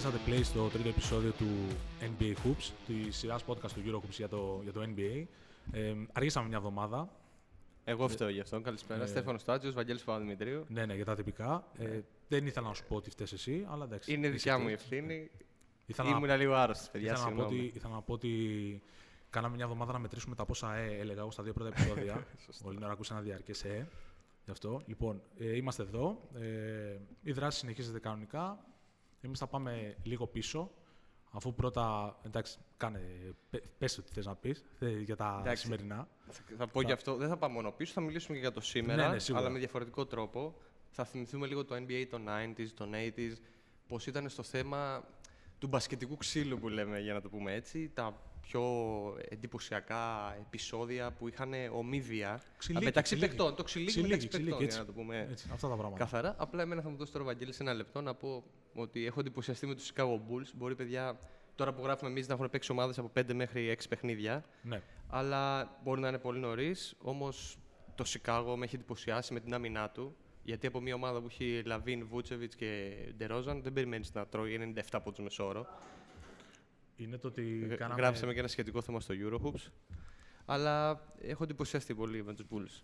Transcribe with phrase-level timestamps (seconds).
[0.00, 0.08] σα.
[0.08, 1.46] Μόλι πατήσατε play στο τρίτο επεισόδιο του
[2.00, 5.24] NBA Hoops, τη σειράς podcast του Eurocoops για το, για το NBA.
[5.72, 7.08] Ε, αργήσαμε μια εβδομάδα.
[7.84, 8.60] Εγώ φταίω γι' αυτό.
[8.60, 9.02] Καλησπέρα.
[9.02, 10.64] Ε, Στέφανος Στάτζιος, Βαγγέλης Παπαδημητρίου.
[10.68, 11.64] Ναι, ναι, για τα τυπικά.
[11.78, 14.12] Ε, δεν ήθελα να σου πω ότι φταίεις εσύ, αλλά εντάξει.
[14.12, 14.82] Είναι εσύ δικιά μου η φταίς.
[14.82, 15.30] ευθύνη.
[15.86, 17.12] Ήθελα, Ήμουν να, λίγο άρρωστος, παιδιά.
[17.12, 17.72] ήθελα, να πω ότι, Συγγνώμη.
[17.76, 18.82] ήθελα να πω ότι
[19.30, 22.26] κάναμε μια εβδομάδα να μετρήσουμε τα πόσα ε, έλεγα εγώ στα δύο πρώτα επεισόδια.
[22.46, 22.66] Σωστό.
[22.66, 23.88] Όλη την ώρα ακούσα ένα διαρκές ε.
[24.44, 24.82] Γι' αυτό.
[24.86, 26.28] Λοιπόν, ε, είμαστε εδώ.
[26.34, 28.64] Ε, η δράση συνεχίζεται κανονικά.
[29.22, 30.70] Εμείς θα πάμε λίγο πίσω.
[31.34, 32.16] Αφού πρώτα.
[32.22, 33.00] Εντάξει, κάνε.
[33.50, 34.64] Πε, πες ό,τι θες να πεις
[35.04, 35.62] για τα Εντάξει.
[35.62, 36.08] σημερινά.
[36.28, 37.16] Θα- Θα πω και αυτό.
[37.16, 39.42] Δεν θα πάμε μόνο πίσω, θα μιλήσουμε και για το σήμερα, Ναι, ναι, σίγουρα.
[39.44, 40.54] αλλά με διαφορετικό τρόπο.
[40.90, 43.32] Θα θυμηθούμε λίγο το NBA των 90s, των 80s,
[43.88, 45.04] πώς ήταν στο θέμα
[45.58, 47.90] του μπασκετικού ξύλου που λέμε, για να το πούμε έτσι.
[47.94, 48.62] Τα πιο
[49.28, 53.36] εντυπωσιακά επεισόδια που είχαν ομίβια Ξυλίκι, μεταξύ ξυλίκι.
[53.36, 53.56] παιχτών.
[53.56, 54.76] Το ξυλίκι, Ξυλίκι, μεταξύ ξυλίκι, παιχτών, έτσι.
[54.78, 56.04] για να το πούμε Έτσι, αυτά τα πράγματα.
[56.04, 56.34] καθαρά.
[56.38, 59.66] Απλά εμένα θα μου δώσει τώρα ο Βαγγέλης ένα λεπτό να πω ότι έχω εντυπωσιαστεί
[59.66, 60.50] με τους Chicago Bulls.
[60.54, 61.18] Μπορεί, παιδιά,
[61.54, 64.44] τώρα που γράφουμε εμείς να έχουν παίξει ομάδες από 5 μέχρι 6 παιχνίδια.
[64.62, 64.82] Ναι.
[65.08, 66.94] Αλλά μπορεί να είναι πολύ νωρίς.
[66.98, 67.58] Όμως
[67.94, 70.16] το Σικάγο με έχει εντυπωσιάσει με την άμυνά του.
[70.44, 74.98] Γιατί από μια ομάδα που έχει Λαβίν, Βούτσεβιτ και Ντερόζαν δεν περιμένεις να τρώει 97
[75.04, 75.66] πόντους μεσόωρο.
[76.96, 78.00] Είναι το ότι Γ- κάναμε.
[78.00, 79.70] Γράψαμε και ένα σχετικό θέμα στο Eurohoops.
[80.44, 82.82] Αλλά έχω εντυπωσιαστεί πολύ με τους Bulls.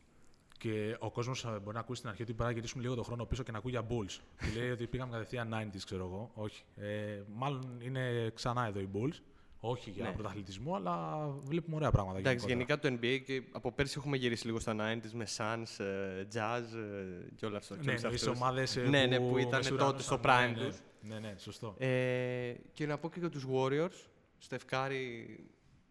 [0.58, 3.24] Και ο κόσμος μπορεί να ακούσει στην αρχή ότι πρέπει να γυρίσουμε λίγο το χρόνο
[3.24, 4.18] πίσω και να ακούει για Bulls.
[4.40, 6.30] και λέει ότι πήγαμε κατευθείαν 90s, ξέρω εγώ.
[6.34, 6.62] Όχι.
[6.76, 9.20] Ε, μάλλον είναι ξανά εδώ οι Bulls.
[9.60, 10.12] Όχι για Ναι.
[10.12, 12.18] πρωταθλητισμό, αλλά βλέπουμε ωραία πράγματα.
[12.18, 12.88] Εντάξει, γενικότερα.
[12.88, 16.62] γενικά το NBA και από πέρσι έχουμε γυρίσει λίγο στα 90s με Suns, ε, Jazz
[16.76, 17.76] ε, και όλα αυτά.
[17.76, 18.40] Ναι, και όλους εννοείς αυτούς.
[18.40, 20.76] ομάδες, ε, ναι, ναι, που ήταν μεσουρανούσαν, τότε στο ναι, prime ναι, τους.
[21.00, 21.74] Ναι, ναι, σωστό.
[21.78, 24.04] Ε, και να πω και για τους Warriors.
[24.38, 25.38] Στεφκάρη,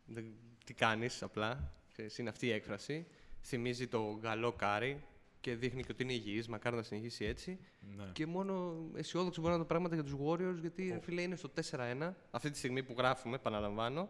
[0.06, 0.34] δεν-
[0.66, 1.72] τι κάνεις απλά.
[1.92, 3.08] Ξέρεις, είναι αυτή η έκφραση.
[3.50, 5.04] Θυμίζει το γαλό κάρι
[5.42, 7.60] και δείχνει και ότι είναι υγιής, μακάρι να συνεχίσει έτσι.
[7.96, 8.10] Ναι.
[8.14, 11.36] Και μόνο αισιόδοξο μπορεί να είναι τα πράγματα για τους Warriors, γιατί ρε φίλε είναι
[11.36, 14.10] στο 4-1, αυτή τη στιγμή που γράφουμε, επαναλαμβάνω,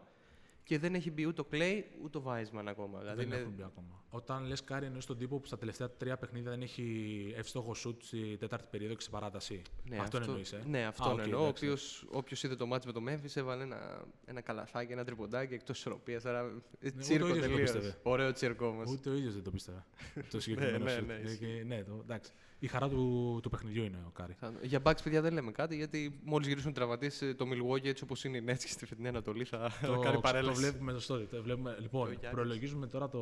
[0.68, 2.98] και δεν έχει μπει ούτε ο Clay ούτε ο Wiseman ακόμα.
[2.98, 4.02] Δηλαδή δεν είναι- έχουν μπει ακόμα.
[4.10, 8.02] Όταν λες Κάρι, εννοείς τον τύπο που στα τελευταία τρία παιχνίδια δεν έχει εύστοχο σουτ
[8.02, 9.62] στη τέταρτη περίοδο και σε παράταση.
[9.88, 11.42] Ναι, αυτό εννοείς, ε; Ναι, αυτό Α, οκ, εννοώ.
[11.42, 15.54] εντάξει, Όποιος, όποιος είδε το ματς με το Memphis έβαλε ένα, ένα καλαθάκι, ένα τριποντάκι
[15.54, 16.24] εκτός ισορροπίας.
[16.24, 17.72] Άρα, ε, ούτε ο τσίρκο ίδιος δεν το τελείως.
[17.72, 17.98] πίστευε.
[18.02, 18.90] Ωραίο τσίρκο όμως.
[18.90, 19.84] Ούτε ο ίδιος δεν το πίστευε.
[20.30, 21.06] το συγκεκριμένο ναι, σουτ.
[21.06, 21.38] ναι, Ε, ισχύει.
[21.38, 22.32] και- ναι, το, εντάξει.
[22.60, 24.32] Η χαρά του, του παιχνιδιού είναι ο Κάρι.
[24.32, 27.84] Θα- Για Bucks, παιδιά, δεν λέμε κάτι, γιατί μόλις γυρίσουν οι τραυματίες, ε, το Milwaukee
[27.84, 30.60] έτσι όπως είναι η Nets και στη φετινή Ανατολή θα, θα κάνει το παρέλαση.
[30.60, 31.26] βλέπουμε στο story.
[31.30, 31.76] Το βλέπουμε.
[31.80, 32.30] Λοιπόν, Γιάννης.
[32.30, 33.18] προλογίζουμε τώρα το.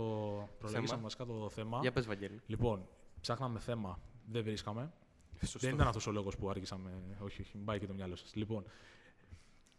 [0.59, 1.03] Προλογίσαμε Θέμα.
[1.03, 1.79] βασικά το θέμα.
[1.83, 2.41] Για πες, Βαγγέλη.
[2.47, 2.89] Λοιπόν,
[3.21, 3.99] ψάχναμε θέμα,
[4.31, 4.93] δεν βρίσκαμε.
[5.41, 5.59] Σωστό.
[5.59, 6.91] Δεν ήταν αυτός ο λόγος που άργησαμε.
[7.19, 8.35] Όχι, όχι, μην πάει και το μυαλό σας.
[8.35, 8.65] Λοιπόν,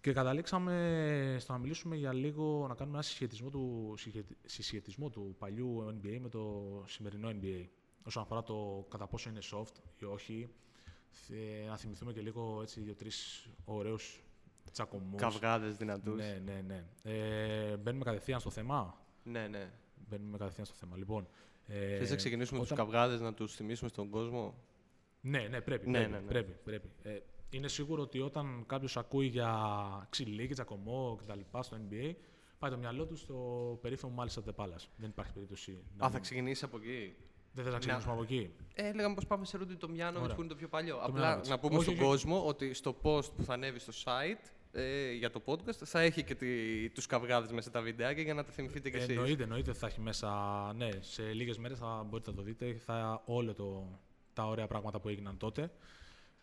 [0.01, 5.35] και καταλήξαμε στο να μιλήσουμε για λίγο, να κάνουμε ένα συσχετισμό του, συσχετι- συσχετισμό του
[5.39, 7.65] παλιού NBA με το σημερινό NBA.
[8.07, 10.49] Όσον αφορά το κατά πόσο είναι soft ή όχι.
[11.09, 14.23] Θε- Να θυμηθούμε και λίγο έτσι δύο-τρεις ωραίους
[14.71, 15.21] τσακωμούς.
[15.21, 16.15] Καυγάδες δυνατούς.
[16.15, 16.85] Ναι, ναι, ναι.
[17.03, 19.47] Ε, μπαίνουμε κατευθείαν στο θέμα; ναι.
[19.47, 19.71] ναι.
[20.09, 20.97] Μπαίνουμε κατευθείαν στο θέμα.
[20.97, 21.27] Λοιπόν,
[21.67, 24.55] ε, Θες να ξεκινήσουμε με όταν- τους καυγάδες να τους θυμίσουμε στον κόσμο;
[25.21, 25.89] ναι, ναι, πρέπει.
[25.89, 26.25] Ναι, πρέπει, ναι, ναι.
[26.27, 26.89] πρέπει, πρέπει.
[27.03, 27.19] Ε,
[27.49, 31.39] είναι σίγουρο ότι όταν κάποιος ακούει για ξυλίκι, τσακωμό κτλ.
[31.59, 32.13] στο NBA,
[32.59, 34.75] πάει το μυαλό του στο περίφημο μάλιστα τεπάλα.
[34.97, 35.71] Δεν υπάρχει περίπτωση.
[35.97, 37.15] να Α, θα μην- ξεκινήσεις από εκεί;
[37.57, 40.35] Δεν θε να ξεκινήσουμε από εκεί; Ε, λέγαμε πως πάμε σε Ρούντι το Μιάνο Ωραία.
[40.35, 40.95] που είναι το πιο παλιό.
[40.95, 41.49] Το Απλά Μιάνοβιτς.
[41.49, 42.03] να πούμε Όχι, στον όχι.
[42.03, 46.23] κόσμο ότι στο post που θα ανέβει στο site ε, για το podcast θα έχει
[46.23, 46.47] και τη,
[46.89, 49.09] τους καυγάδες μέσα τα βιντεάκια για να τα θυμηθείτε κι εσείς.
[49.09, 50.29] Εννοείται, εννοείται ότι θα έχει μέσα.
[50.75, 52.73] Ναι, σε λίγες μέρες θα μπορείτε να το δείτε.
[52.85, 53.99] Θα όλο το,
[54.33, 55.71] τα ωραία πράγματα που έγιναν τότε.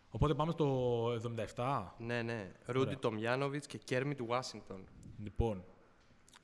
[0.09, 1.07] Οπότε πάμε στο
[1.55, 1.83] 77.
[1.97, 2.51] Ναι, ναι.
[2.65, 2.99] Ρούντι Ωραία.
[2.99, 4.83] Τομιάνοβιτς και Κέρμιτ Ουάσιγκτον.
[5.23, 5.63] Λοιπόν,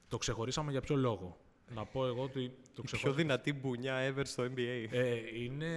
[0.07, 1.37] το ξεχωρίσαμε για ποιο λόγο;
[1.75, 3.21] Να πω εγώ ότι το Η πιο ξεχωρίσαμε.
[3.23, 4.85] δυνατή μπουνιά ever στο NBA.
[4.91, 5.69] Ε, είναι.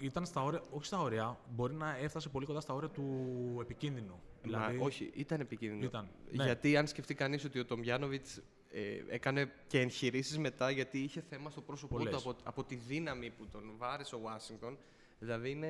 [0.00, 3.04] Ήταν στα όρια, όχι στα όρια, μπορεί να έφτασε πολύ κοντά στα όρια του
[3.60, 4.20] επικίνδυνου.
[4.42, 5.84] Δηλαδή, Μα, όχι, ήταν επικίνδυνο.
[5.84, 6.44] Ήταν, ναι.
[6.44, 8.40] Γιατί αν σκεφτεί κανείς ότι ο Τομιάνοβιτς
[8.70, 12.22] ε, έκανε και εγχειρήσεις μετά γιατί είχε θέμα στο πρόσωπό Πολλές.
[12.22, 14.78] του από, από τη δύναμη που τον βάρεσε ο Ουάσιγκτον.
[15.18, 15.68] Δηλαδή είναι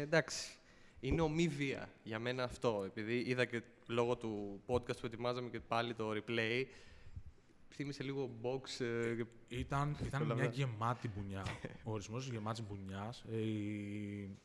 [0.00, 0.56] εντάξει.
[1.00, 2.82] Είναι ομοιβία για μένα αυτό.
[2.86, 6.64] Επειδή είδα και λόγω του podcast που ετοιμάζαμε και πάλι το replay,
[7.72, 8.84] θύμισε λίγο box.
[8.84, 10.54] ε, και- Ήταν, ήταν Όλα μια αυτά.
[10.54, 11.42] γεμάτη μπουνιά.
[11.84, 13.24] Ο ορισμός της γεμάτης μπουνιάς.
[13.32, 14.36] Ε, οι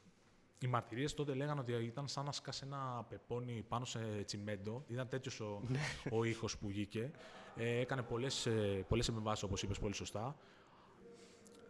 [0.59, 4.83] οι μαρτυρίες τότε λέγανε ότι ήταν σαν να σκάσει ένα πεπόνι πάνω σε τσιμέντο.
[4.87, 5.79] Ήταν τέτοιος ο, Ναι.
[6.11, 7.11] ο ήχος που βγήκε.
[7.55, 8.47] Ε, έκανε πολλές
[8.87, 10.35] πολλές επεμβάσεις, όπως είπες πολύ σωστά.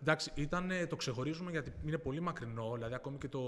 [0.01, 2.71] Εντάξει, ήταν, το ξεχωρίζουμε γιατί είναι πολύ μακρινό.
[2.74, 3.42] Δηλαδή, ακόμη και το,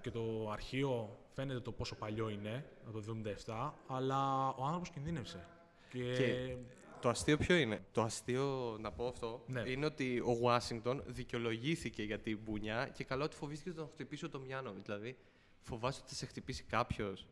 [0.00, 3.16] και το αρχείο φαίνεται το πόσο παλιό είναι, από το
[3.46, 5.46] 1977, αλλά ο άνθρωπος κινδύνευσε.
[5.88, 6.56] Και, Και
[7.00, 9.62] το αστείο ποιο είναι; Το αστείο, να πω αυτό, Ναι.
[9.66, 14.24] είναι ότι ο Ουάσιγκτον δικαιολογήθηκε για την μπουνιά και καλά ότι φοβήθηκε να τον χτυπήσει
[14.24, 14.84] ο Τομιάνοβιτ.
[14.84, 15.16] Δηλαδή,
[15.60, 17.26] φοβάσαι ότι θα σε χτυπήσει κάποιος.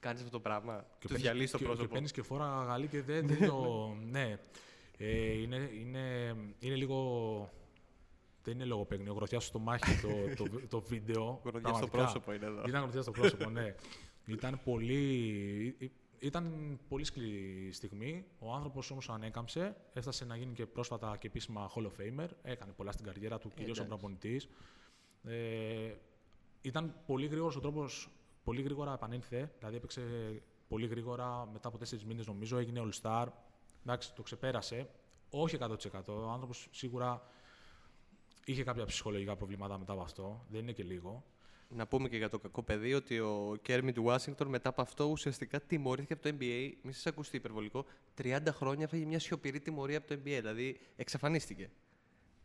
[0.00, 0.76] Κάνεις αυτό το πράγμα.
[0.76, 1.86] Και του παίρνεις- διαλύσει το και- πρόσωπο.
[1.86, 3.88] Και παίρνεις και φόρα γαλή και δεν, δεν το.
[4.10, 4.38] ναι.
[4.98, 7.50] Ε, είναι, είναι, είναι λίγο.
[8.42, 9.12] Δεν είναι λογοπαίγνιο.
[9.14, 10.08] Γροθιά στο μάχη το,
[10.44, 11.40] το, το βίντεο.
[11.44, 11.96] Γροθιά στο πραγματικά.
[11.96, 12.62] πρόσωπο είναι εδώ.
[12.68, 13.74] Ήταν γροθιά στο πρόσωπο, ναι.
[14.26, 15.76] Ήταν πολύ.
[16.18, 18.26] Ήταν πολύ σκληρή στιγμή.
[18.38, 19.76] Ο άνθρωπος όμως ανέκαμψε.
[19.92, 22.28] Έφτασε να γίνει και πρόσφατα και επίσημα Hall of Famer.
[22.42, 23.98] Έκανε πολλά στην καριέρα του, κυρίως ο εντάξει.
[23.98, 24.48] προπονητής.
[25.24, 25.94] Ε,
[26.60, 28.10] ήταν πολύ γρήγορος ο τρόπος.
[28.44, 29.52] Πολύ γρήγορα επανήλθε.
[29.58, 30.02] Δηλαδή έπαιξε
[30.68, 31.46] πολύ γρήγορα.
[31.52, 33.26] Μετά από τέσσερις μήνες νομίζω έγινε All Star.
[33.82, 34.90] Εντάξει, το ξεπέρασε.
[35.30, 35.68] Όχι 100%.
[36.06, 37.22] Ο άνθρωπος σίγουρα
[38.44, 40.44] είχε κάποια ψυχολογικά προβλήματα μετά από αυτό.
[40.48, 41.24] Δεν είναι και λίγο.
[41.68, 45.04] Να πούμε και για το κακό παιδί ότι ο Κέρμι του Ουάσιγκτον μετά από αυτό
[45.04, 46.72] ουσιαστικά τιμωρήθηκε από το NBA.
[46.82, 47.84] Μη σας ακουστεί υπερβολικό.
[48.22, 50.20] 30 χρόνια έφαγε μια σιωπηρή τιμωρία από το NBA.
[50.24, 51.70] Δηλαδή εξαφανίστηκε.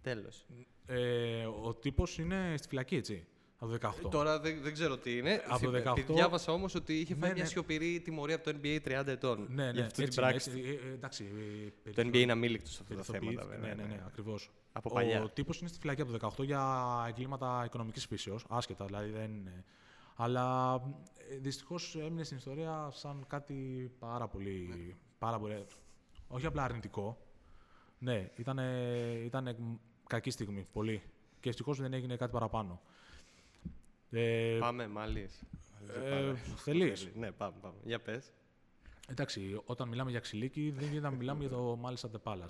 [0.02, 0.46] Τέλος.
[0.86, 3.26] Ε, ο τύπος είναι στη φυλακή, έτσι.
[3.58, 4.10] Από το 18.
[4.12, 5.42] Τώρα δεν, δεν ξέρω τι είναι.
[5.48, 7.50] Από το Θυ- 18 Διάβασα όμως ότι είχε φάει Ναι, μια ναι.
[7.50, 9.48] σιωπηρή τιμωρία από το NBA 30 ετών.
[9.50, 10.50] ναι, ναι, για αυτή έτσι την είναι, πράξη.
[10.50, 11.26] έτσι, ε, ε, εντάξει,
[11.84, 13.42] ε, Το NBA είναι αμήλικτος σε αυτά τα περιθωριοποιήθηκε.
[13.42, 13.60] θέματα.
[13.68, 14.52] βέβαια, Ναι, ναι, ναι, ακριβώς.
[14.72, 15.24] Από παλιά.
[15.24, 18.46] Ο τύπος είναι στη φυλακή από το 18 για εγκλήματα οικονομικής φύσεως.
[18.50, 19.64] Άσχετα, δηλαδή δεν είναι.
[20.16, 20.76] Αλλά
[21.42, 24.96] δυστυχώς έμεινε στην ιστορία σαν κάτι πάρα πολύ.
[25.18, 25.66] Πάρα πολύ
[26.28, 27.18] όχι απλά αρνητικό.
[28.00, 28.60] Ναι, ήταν
[29.26, 29.56] ήτανε
[30.08, 30.68] κακή στιγμή.
[30.74, 31.02] Πολύ.
[31.40, 32.82] Και ευτυχώς δεν έγινε κάτι παραπάνω.
[34.16, 35.46] Ε, Πάμε, μάλιστα.
[36.06, 37.76] ε, θέλεις; Ναι, πάμε, πάμε.
[37.84, 38.32] Για πες.
[39.10, 42.50] Εντάξει, όταν μιλάμε για ξυλίκι, δεν γίνεται να μιλάμε για το μάλιστα Τεπάλα.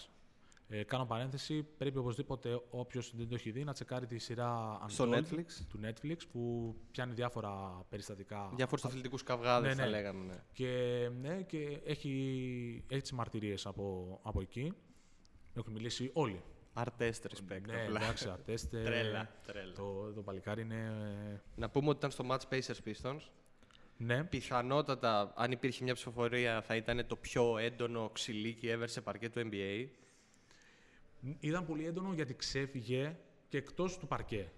[0.67, 1.63] Ε, κάνω παρένθεση.
[1.77, 5.45] Πρέπει οπωσδήποτε όποιος δεν το έχει δει να τσεκάρει τη σειρά Στο Untold Netflix.
[5.69, 8.51] του Netflix που πιάνει διάφορα περιστατικά.
[8.55, 9.95] Διάφορους αθλητικούς καυγάδες Ναι, θα ναι.
[9.95, 10.25] λέγαμε.
[10.25, 10.43] Ναι.
[10.53, 14.73] Και, ναι, και έχει, έχει τις μαρτυρίες από, από εκεί.
[15.53, 16.41] Έχουν μιλήσει όλοι.
[16.73, 17.61] Artest respect.
[17.67, 18.01] ναι, απλά.
[18.01, 18.83] εντάξει, ατέστε.
[18.83, 19.73] Τρέλα, τρέλα.
[19.73, 20.91] Το, το παλικάρι είναι.
[21.55, 23.21] Να πούμε ότι ήταν στο match Pacers Pistons.
[23.97, 29.29] Ναι, Πιθανότατα, αν υπήρχε μια ψηφοφορία, θα ήταν το πιο έντονο ξυλίκι ever σε παρκέ
[29.29, 29.87] του NBA.
[31.39, 33.15] ήταν πολύ έντονο γιατί ξέφυγε
[33.49, 34.51] και εκτός του παρκέ.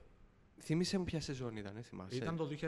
[0.60, 2.16] Θύμησε μου ποια σεζόν ήταν, θυμάσαι.
[2.16, 2.68] Ήταν το 2004.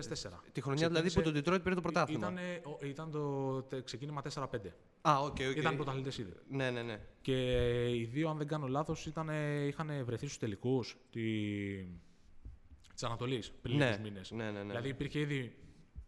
[0.51, 2.31] Τη χρονιά δηλαδή που το Detroit πήρε το πρωτάθλημα.
[2.31, 4.45] Ήταν, ήταν το τε- ξεκίνημα 4-5.
[5.01, 5.55] Α, οκ, οκ.
[5.55, 6.33] Ήταν πρωταθλητές ήδη.
[6.49, 6.99] Ναι, ναι, ναι.
[7.21, 7.35] Και
[7.97, 9.29] οι δύο, αν δεν κάνω λάθος, ήταν,
[9.67, 11.21] είχαν βρεθεί στους τελικούς τη...
[12.93, 14.31] της Ανατολής πριν Ναι, λίγους μήνες.
[14.31, 14.63] ναι, ναι, ναι.
[14.67, 15.55] Δηλαδή υπήρχε ήδη,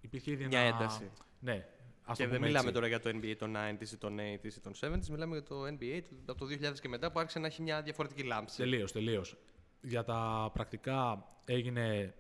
[0.02, 0.76] υπήρχε ήδη Μια ένα...
[0.78, 1.12] ένταση.
[1.40, 1.66] Ναι,
[2.04, 2.74] ας Και το δεν πούμε μιλάμε έτσι.
[2.74, 5.64] τώρα για το NBA των 90s ή των 80s ή των 70s, μιλάμε για το
[5.66, 8.58] NBA του- από το 2000 και μετά που άρχισε να έχει μια διαφορετική λάμψη.
[8.58, 9.36] Τελείως, τελείως.
[9.82, 12.14] Για τα πρακτικά έγινε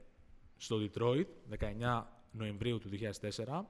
[0.58, 1.26] στο Detroit,
[1.60, 3.62] 19 Νοεμβρίου του 2004.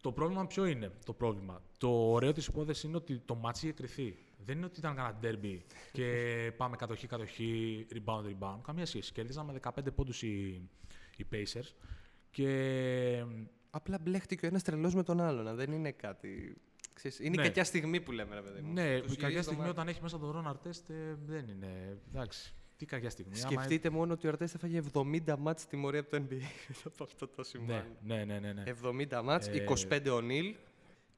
[0.00, 3.74] Το πρόβλημα ποιο είναι το πρόβλημα; Το ωραίο της υπόθεσης είναι ότι το ματς είχε
[3.74, 4.18] κριθεί.
[4.44, 5.58] Δεν είναι ότι ήταν κανένα ντέρμπι
[5.92, 6.06] και
[6.56, 8.58] πάμε κατοχή, κατοχή, rebound, rebound.
[8.62, 9.12] Καμία σχέση.
[9.12, 10.60] Κερδίζαν με 15 πόντους οι,
[11.16, 11.74] οι Pacers.
[12.30, 13.24] Και
[13.70, 15.56] Απλά μπλέχτηκε ο ένας τρελός με τον άλλον.
[15.56, 16.56] Δεν είναι κάτι.
[16.94, 17.42] Ξέρεις, είναι Ναι.
[17.42, 18.72] κακιά στιγμή που λέμε, ρε παιδί μου.
[18.72, 19.70] ναι, Τους η κακιά γυρίζει το στιγμή μάτι.
[19.70, 20.90] όταν έχει μέσα τον Ρόν Αρτέστ
[21.26, 21.98] δεν είναι.
[22.08, 22.54] Εντάξει.
[22.76, 23.40] Τι κακιά στιγμή.
[23.40, 26.42] Άμα- Σκεφτείτε μόνο ότι ο Αρτέστα έφαγε 70 μάτς τιμωρία από το NBA
[26.92, 27.84] από αυτό το σημείο.
[28.02, 28.52] Ναι, ναι, ναι.
[28.52, 28.72] ναι, ναι.
[29.16, 30.54] 70 μάτς, Ε, 25 ο Νίλ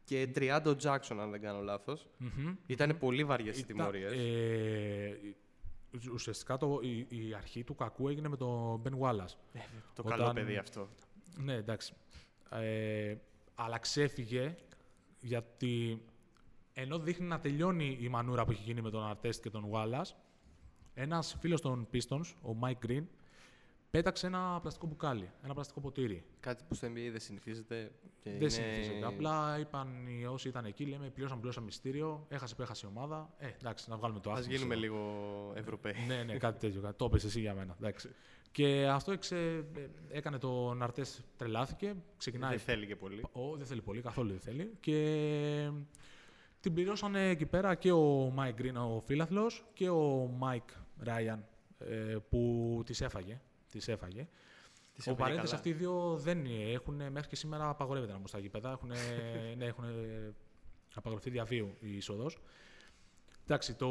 [0.05, 2.09] και 30 ο Τζάξον, αν δεν κάνω λάθος.
[2.19, 2.55] Μμμ.
[2.67, 4.13] Ήταν πολύ βαριές οι Ήταν- τιμωρίες.
[4.13, 5.19] ε,
[6.13, 9.35] ουσιαστικά το, η, η αρχή του κακού έγινε με τον Μπεν Wallace.
[9.95, 10.89] το όταν- καλό παιδί αυτό.
[11.37, 11.93] Ναι, εντάξει.
[12.51, 13.17] Ε,
[13.55, 14.57] αλλά ξέφυγε
[15.21, 16.03] γιατί
[16.73, 20.13] ενώ δείχνει να τελειώνει η μανούρα που έχει γίνει με τον Αρτέστ και τον Wallace,
[21.01, 23.03] ένας φίλος των Pistons, ο Mike Green,
[23.91, 26.25] πέταξε ένα πλαστικό μπουκάλι, ένα πλαστικό ποτήρι.
[26.41, 27.91] Κάτι που στο NBA δεν συνηθίζεται.
[28.23, 28.49] Και Δεν είναι...
[28.49, 29.07] συνηθίζεται.
[29.07, 33.31] Απλά είπαν οι όσοι ήταν εκεί, λέμε πλήρωσαν, πλήρωσαν μυστήριο, έχασε που έχασε η ομάδα.
[33.39, 34.57] Ε, εντάξει, να βγάλουμε το Ας άθλημα.
[34.57, 35.95] γίνουμε στο- λίγο Ευρωπαίοι.
[36.07, 36.81] ναι, ναι, κάτι τέτοιο.
[36.81, 37.75] κάτι- Το έπεσε εσύ για μένα.
[37.79, 38.11] Εντάξει.
[38.53, 39.37] Και αυτό εξε,
[39.77, 41.05] ε, έκανε τον Αρτέ
[41.37, 41.95] τρελάθηκε.
[42.17, 42.51] Ξεκινάει.
[42.51, 43.25] Δεν θέλει και πολύ.
[43.33, 44.73] Ο, δεν θέλει πολύ, καθόλου δεν θέλει.
[44.81, 45.71] Και
[46.61, 51.45] την πληρώσανε εκεί πέρα και ο Μάικ Γκριν, ο φίλαθλος, και ο Μάικ Ράιαν,
[51.79, 53.41] ε, που τις έφαγε.
[53.71, 54.29] Τις έφαγε.
[54.95, 55.57] Τις Ο έφαγε παρένθεσης καλά.
[55.57, 58.71] αυτοί οι δύο δεν έχουν, μέχρι και σήμερα απαγορεύεται να μπουν στα γήπεδα.
[58.71, 58.89] Έχουν,
[59.59, 59.85] ναι, έχουν
[60.95, 62.39] απαγορευτεί διά βίου η είσοδος.
[63.45, 63.89] Εντάξει, το,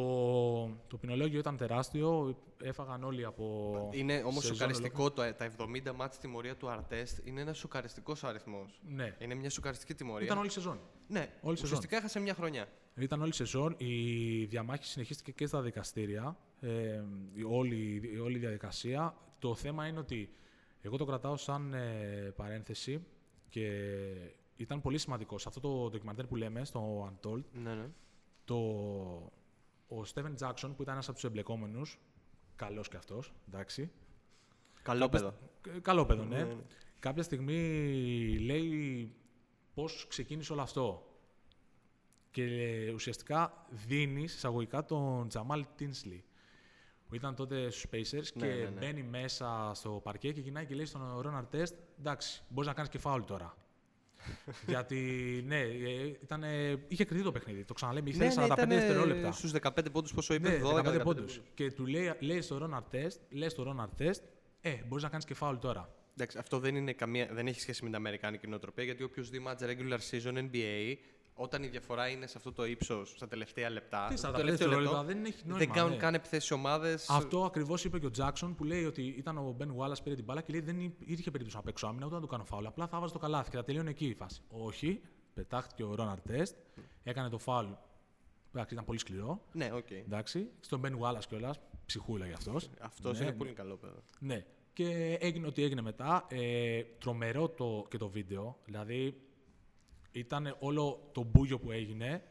[0.88, 2.38] το ποινολόγιο ήταν τεράστιο.
[2.64, 3.90] Έφαγαν όλοι από.
[3.94, 7.20] Είναι όμως σεζόν σοκαριστικό το, τα 70 ματς τιμωρία του Αρτέστ.
[7.28, 8.80] Είναι ένας σοκαριστικός αριθμός.
[8.84, 9.06] ολόκληρο.
[9.06, 10.26] Ναι, Είναι μια σοκαριστική τιμωρία.
[10.26, 10.80] ήταν όλη η σεζόν.
[11.08, 12.68] Ναι, όλη η ουσιαστικά έχασε μια χρονιά.
[12.96, 13.76] Ήταν όλη η σεζόν.
[13.78, 16.38] Η διαμάχη συνεχίστηκε και στα δικαστήρια.
[16.62, 19.16] Ε, η- όλη, η- όλη η διαδικασία.
[19.40, 20.30] Το θέμα είναι ότι
[20.82, 23.06] εγώ το κρατάω σαν ε, παρένθεση
[23.50, 23.68] και
[24.56, 25.38] ήταν πολύ σημαντικό.
[25.38, 27.90] Σε αυτό το ντοκιμαντέρ που λέμε, στο Untold, Ναι, ναι.
[28.46, 28.56] το,
[29.88, 32.00] ο Στέβεν Τζάξον, που ήταν ένας από τους εμπλεκόμενους,
[32.56, 33.92] καλός και αυτός, εντάξει,
[34.82, 35.34] Καλό παιδό.
[35.76, 36.38] Ε, Καλό παιδό, ναι.
[36.38, 36.62] Ναι, ναι.
[37.00, 37.60] κάποια στιγμή
[38.40, 39.12] λέει
[39.74, 41.12] πώς ξεκίνησε όλο αυτό.
[42.32, 46.24] Και ε, ουσιαστικά δίνει εισαγωγικά τον Τζαμάλ Τίνσλι,
[47.08, 48.70] που ήταν τότε στους Pacers Ναι, και ναι, ναι.
[48.70, 52.90] μπαίνει μέσα στο παρκέ και γυρνάει και λέει στον Ρόναρ Τεστ, εντάξει, μπορείς να κάνεις
[52.90, 53.58] και φάουλ τώρα.
[54.68, 55.00] Γιατί,
[55.48, 56.44] ναι, ε, ήταν,
[56.88, 57.64] είχε κρυθεί το παιχνίδι.
[57.64, 59.32] Το ξαναλέμε, είχε 45 δευτερόλεπτα.
[59.32, 61.42] Στους 15 πόντους πόσο είπε, Ναι, 12, 15 15 πόντους.
[61.54, 64.24] Και του λέει, λέει στο Ρόναρ Τεστ, λέει στο Ρόναρ Τεστ,
[64.62, 65.96] ε, μπορείς να κάνεις και φάουλ τώρα.
[66.14, 69.44] Εντάξει, αυτό δεν, είναι καμία, δεν έχει σχέση με την Αμερικάνικη νοοτροπία, γιατί όποιος δει
[69.48, 70.96] ματς regular season NBA,
[71.38, 74.68] όταν η διαφορά είναι σε αυτό το ύψος στα τελευταία λεπτά, Τι, στο 45 τελευταίο
[74.68, 75.58] δευτερόλεπτα λεπτό, δεν έχει νόημα.
[75.58, 75.98] δεν κάνουν ναι.
[75.98, 77.10] καν επιθέσεις ομάδες.
[77.10, 80.24] Αυτό ακριβώς είπε και ο Τζάκσον που λέει ότι ήταν ο Μπεν Wallace πήρε την
[80.24, 82.66] μπάλα και λέει δεν εί- είχε περίπτωση να παίξω άμυνα ούτε να του κάνω φάουλ.
[82.66, 84.42] Απλά θα βάζω το καλάθι και θα τελείωνε εκεί η φάση.
[84.50, 85.02] Όχι,
[85.34, 86.56] πετάχτηκε ο Ρον Αρτέστ,
[87.04, 87.68] έκανε το φάουλ.
[88.54, 89.42] Εντάξει, ήταν πολύ σκληρό.
[89.52, 89.92] Ναι, οκ.
[89.92, 92.70] Εντάξει, στον Μπεν Wallace κιόλας, ψυχούλα γι' αυτός.
[92.80, 93.38] Αυτός Ναι, είναι ναι.
[93.38, 93.94] πολύ καλό παιδί.
[94.20, 94.46] Ναι.
[94.74, 96.26] Και έγινε ό,τι έγινε μετά.
[96.30, 98.58] Ε, τρομερό το, και το βίντεο.
[98.66, 99.22] Δηλαδή,
[100.18, 102.24] ήταν όλο το μπούγιο που έγινε.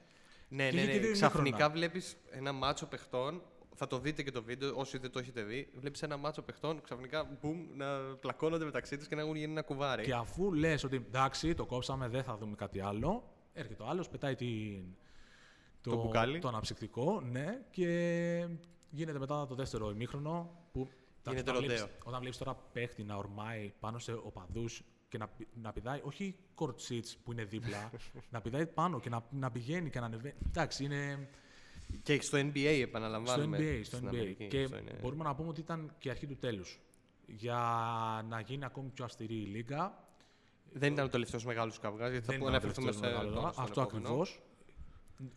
[0.48, 1.02] Ναι, Και ναι, είχε και ναι.
[1.04, 1.70] δύο Ξαφνικά ημίχρονα.
[1.72, 3.42] βλέπεις ένα μάτσο παιχτών.
[3.78, 5.68] Θα το δείτε και το βίντεο, όσοι δεν το έχετε δει.
[5.74, 7.86] Βλέπεις ένα μάτσο παιχτών, ξαφνικά μπουμ, να
[8.20, 10.02] πλακώνονται μεταξύ τους και να έχουν γίνει ένα κουβάρι.
[10.04, 14.08] Και αφού λες ότι εντάξει, το κόψαμε, δεν θα δούμε κάτι άλλο, έρχεται ο άλλος,
[14.08, 14.84] πετάει την,
[15.80, 16.38] Το μπουκάλι.
[16.38, 18.48] το αναψυκτικό, ναι, και
[18.90, 20.50] γίνεται μετά το δεύτερο ημίχρονο.
[20.72, 20.94] Που, εντάξει,
[21.28, 21.96] Γίνεται όταν βλέπεις- ροντέο.
[22.04, 26.34] Όταν βλέπεις τώρα παίχτη να ορμάει πάνω σε οπαδούς και να, πη- να πηδάει, όχι
[26.54, 27.90] court seats που είναι δίπλα,
[28.30, 30.34] να πηδάει πάνω και να, να πηγαίνει και να ανεβαίνει.
[30.46, 31.28] Εντάξει, είναι
[32.02, 33.58] Και στο NBA στο επαναλαμβάνουμε.
[33.58, 33.80] NBA.
[33.84, 34.14] Στο στην NBA.
[34.14, 34.46] Αμερική.
[34.46, 36.80] Και Αυτό είναι- μπορούμε να πούμε ότι ήταν και η αρχή του τέλους.
[37.26, 37.56] Για
[38.28, 40.04] να γίνει ακόμη πιο αυστηρή η λίγα,
[40.72, 43.12] Δεν ήταν ο τελευταίο μεγάλος καυγάς, γιατί θα Δεν πω ήταν να ο αναφερθούμε τελευταίος
[43.12, 44.06] σε μεγάλος, τώρα, στον Αυτό επόμενο.
[44.06, 44.40] ακριβώς.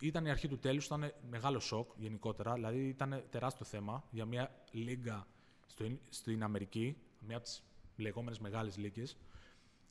[0.00, 2.54] Ήταν η αρχή του τέλους, ήταν μεγάλο σοκ γενικότερα.
[2.54, 5.26] Δηλαδή ήταν τεράστιο θέμα για μια λίγα
[5.66, 6.96] στο, στην Αμερική,
[7.26, 7.62] μια από τις
[7.96, 9.16] λεγόμενες μεγάλες λίγες.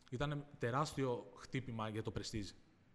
[0.10, 2.50] Ήταν τεράστιο χτύπημα για το πρεστίζ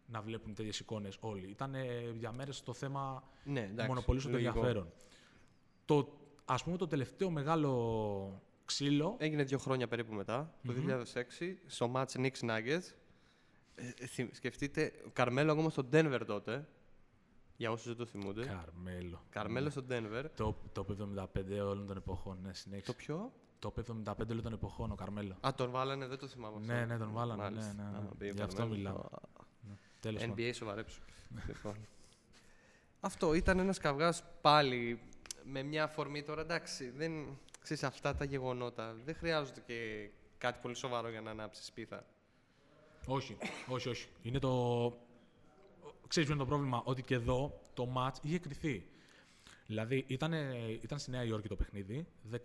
[0.06, 1.47] να βλέπουν τέτοιες εικόνες όλοι.
[1.50, 1.75] Ήταν
[2.16, 4.50] για μέρες το θέμα Ναι, εντάξει, μονοπολούσε το λογικό.
[4.59, 4.92] ενδιαφέρον.
[5.85, 11.92] Το, ας πούμε το τελευταίο μεγάλο ξύλο Έγινε δύο χρόνια περίπου μετά, το 2006, στο
[11.94, 12.92] match Knicks Nuggets.
[13.76, 16.68] Ε, ε, θυ- σκεφτείτε, ο Καρμέλο ακόμα στο Denver τότε,
[17.56, 18.44] για όσους δεν το θυμούνται.
[18.44, 19.25] Καρμέλο.
[19.30, 20.25] Καρμέλο στο Denver.
[20.37, 20.87] Το, το
[21.35, 22.87] 75 όλων των εποχών, ναι, συνέχισε.
[22.87, 23.33] Το ποιο;
[23.73, 23.73] Το
[24.06, 25.37] 75 όλων των εποχών, ο Καρμέλο.
[25.47, 26.73] Α, τον βάλανε, δεν το θυμάμαι αυτό.
[26.73, 27.73] Ναι, ναι, τον βάλανε, Μάλιστα.
[27.73, 27.97] ναι, ναι, ναι.
[27.97, 28.76] Α, πήγε ο Γι' αυτό Καρμέλος.
[28.78, 28.99] μιλάμε.
[28.99, 29.18] Α,
[30.00, 30.37] Τέλος πάντων.
[30.38, 31.00] NBA σοβαρέψου.
[31.47, 31.75] λοιπόν.
[33.00, 35.00] Αυτό ήταν ένας καυγάς πάλι
[35.44, 37.38] με μια αφορμή τώρα, εντάξει, δεν...
[37.62, 42.04] Ξέρεις, αυτά τα γεγονότα δεν χρειάζονται και κάτι πολύ σοβαρό για να ανάψεις σπίθα.
[43.06, 43.37] Όχι,
[43.68, 44.09] όχι, όχι.
[44.23, 44.50] Είναι το.
[46.09, 48.88] Ξέρεις ποιο είναι το πρόβλημα, ότι και εδώ το match είχε κρυθεί.
[49.66, 50.33] Δηλαδή ήταν,
[50.83, 52.37] ήταν στη Νέα Υόρκη το παιχνίδι, 16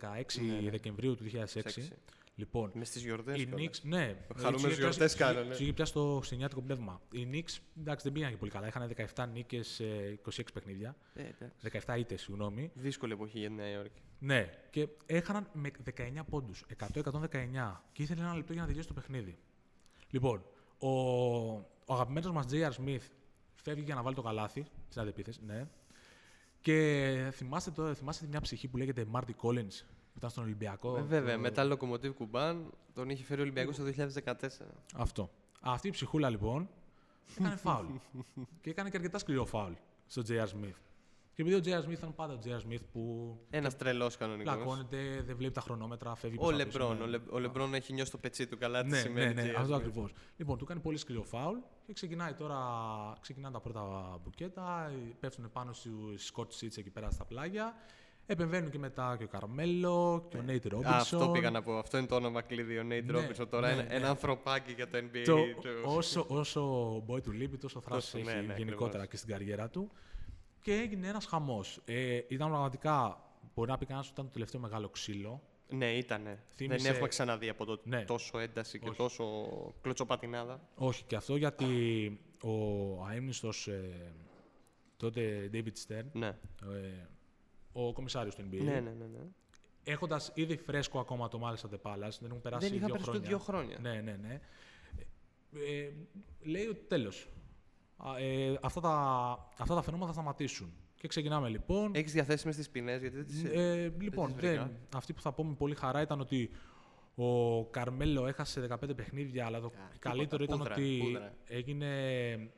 [0.46, 0.70] Ναι, ναι.
[0.70, 1.46] Δεκεμβρίου του 2006.
[1.54, 1.92] Έξι.
[2.34, 3.60] Λοιπόν, Μες στις γιορτές οι κιόλας.
[3.66, 4.16] Knicks, ναι.
[4.36, 5.50] Χαρούμενες τους είχε γιορτές πιάσει- κάνανε.
[5.50, 7.00] τους είχε πιάσει το χριστουγεννιάτικο πνεύμα.
[7.12, 8.66] Οι Knicks, εντάξει, δεν πήγαν και πολύ καλά.
[8.66, 10.96] Είχαν 17 νίκες σε 26 παιχνίδια.
[11.14, 11.46] Ε, εντάξει.
[11.62, 12.70] 17 ήττες, συγγνώμη.
[12.74, 14.00] Δύσκολη εποχή για τη Νέα Υόρκη.
[14.18, 16.64] Ναι, και έχαναν με 19 πόντους.
[16.68, 17.84] 100-119.
[17.92, 19.38] Και ήθελε ένα λεπτό για να τελειώσει το παιχνίδι.
[20.10, 20.44] Λοιπόν,
[20.78, 20.88] ο,
[21.58, 22.70] ο αγαπημένος μας J.R.
[22.84, 23.06] Smith
[23.54, 25.40] φεύγει για να βάλει το καλάθι στην αντεπίθεση.
[25.46, 25.66] Ναι.
[26.62, 29.74] Και θυμάστε, το, θυμάστε μια ψυχή που λέγεται Marty Collins,
[30.12, 30.96] που ήταν στον Ολυμπιακό.
[30.96, 34.66] Ε, βέβαια, το- μετά Λοκομοτίβ Κουμπάν τον είχε φέρει ο Ολυμπιακός το 2014.
[34.96, 35.30] Αυτό.
[35.60, 36.68] Αυτή η ψυχούλα λοιπόν
[37.38, 37.86] έκανε φάουλ.
[38.62, 39.72] και έκανε και αρκετά σκληρό φάουλ
[40.06, 40.46] στον J.R.
[40.46, 40.74] Smith.
[41.42, 41.84] Και επειδή ο J.R.
[41.88, 42.72] Smith ήταν πάντα ο J.R.
[42.72, 44.54] Smith που Ένας τρελός κανονικός.
[44.54, 46.96] πλακώνεται, δεν βλέπει τα χρονόμετρα, φεύγει Ο προς τα πίσω, Λεμπρόν.
[46.96, 47.02] ναι.
[47.04, 49.34] Ο, Λε, ο Λεμπρόν έχει νιώσει το πετσί του καλά τι Ναι, σημαίνει.
[49.34, 49.54] ναι, ναι, J.R.
[49.60, 49.78] αυτό Smith.
[49.78, 50.12] ακριβώς.
[50.36, 51.56] Λοιπόν, του κάνει πολύ σκληρό φάουλ
[51.86, 52.58] και ξεκινάει τώρα,
[53.20, 55.90] ξεκινάνε τα πρώτα μπουκέτα, πέφτουν πάνω στου
[56.34, 57.74] scotch seats εκεί πέρα στα πλάγια.
[58.26, 60.94] Επεμβαίνουν και μετά και ο Καρμέλο και ο Νέιτ Α, Ρόμπινσον.
[61.20, 61.78] Αυτό πήγα να πω.
[61.78, 62.78] Αυτό είναι το όνομα κλειδί.
[62.78, 63.94] Ο Νέιτ Ναι, Ρόμπινσον τώρα ναι, είναι ναι.
[63.94, 65.22] ένα ανθρωπάκι για το NBA.
[65.24, 65.68] Το, του.
[65.84, 66.60] όσο, όσο
[66.96, 69.08] ο Boy του λείπει, τόσο θράσος Τόσο, έχει ναι, ναι, γενικότερα ακριβώς.
[69.08, 69.90] και στην καριέρα του.
[70.62, 71.80] Και έγινε ένας χαμός.
[71.84, 73.24] Ε, ήταν πραγματικά,
[73.54, 75.42] μπορεί να πει κανένας ότι ήταν το τελευταίο μεγάλο ξύλο.
[75.68, 76.42] Ναι, ήτανε.
[76.54, 78.04] Θύμισε- Δεν έχουμε ξαναδεί από τότε Ναι.
[78.04, 78.96] τόσο ένταση και Όχι.
[78.98, 79.24] τόσο
[79.80, 80.60] κλωτσοπατινάδα.
[80.74, 81.66] Όχι και αυτό γιατί
[82.42, 84.12] ο αείμνηστος ε,
[84.96, 86.26] τότε David Stern, Ναι.
[86.26, 87.06] ε,
[87.72, 89.04] ο κομισάριος του NBA, ναι, ναι, ναι.
[89.06, 89.18] ναι.
[89.84, 93.28] έχοντας ήδη φρέσκο ακόμα το Μάλιστα Palace, δεν έχουν περάσει Δεν είχα δύο περάσει χρόνια.
[93.28, 93.78] δύο χρόνια.
[93.80, 94.40] Ναι, ναι, ναι.
[95.54, 95.92] Ε, ε,
[96.42, 97.28] λέει ότι τέλος.
[98.18, 98.92] Ε, αυτά, τα,
[99.58, 100.72] αυτά τα φαινόμενα θα σταματήσουν.
[100.94, 101.90] Και ξεκινάμε λοιπόν.
[101.94, 103.44] Έχεις διαθέσιμε τις ποινές, γιατί δεν τις.
[103.44, 104.52] Ε, λοιπόν, τις βρήκα.
[104.62, 106.50] δεν, αυτή που θα πω με πολύ χαρά ήταν ότι
[107.14, 111.32] ο Καρμέλο έχασε 15 παιχνίδια, αλλά το τίποτα, καλύτερο ήταν πούδρα, ότι πούδρα.
[111.46, 111.88] έγινε,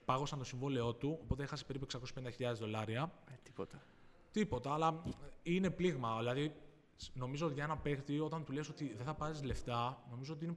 [0.04, 3.12] πάγωσαν το συμβόλαιό του, οπότε έχασε περίπου 650.000 δολάρια.
[3.30, 3.82] Ε, τίποτα.
[4.30, 5.02] Τίποτα, αλλά
[5.42, 6.18] είναι πλήγμα.
[6.18, 6.52] Δηλαδή,
[6.96, 10.32] σ- νομίζω ότι για ένα παίχτη, όταν του λες ότι δεν θα πάρεις λεφτά, νομίζω
[10.32, 10.56] ότι είναι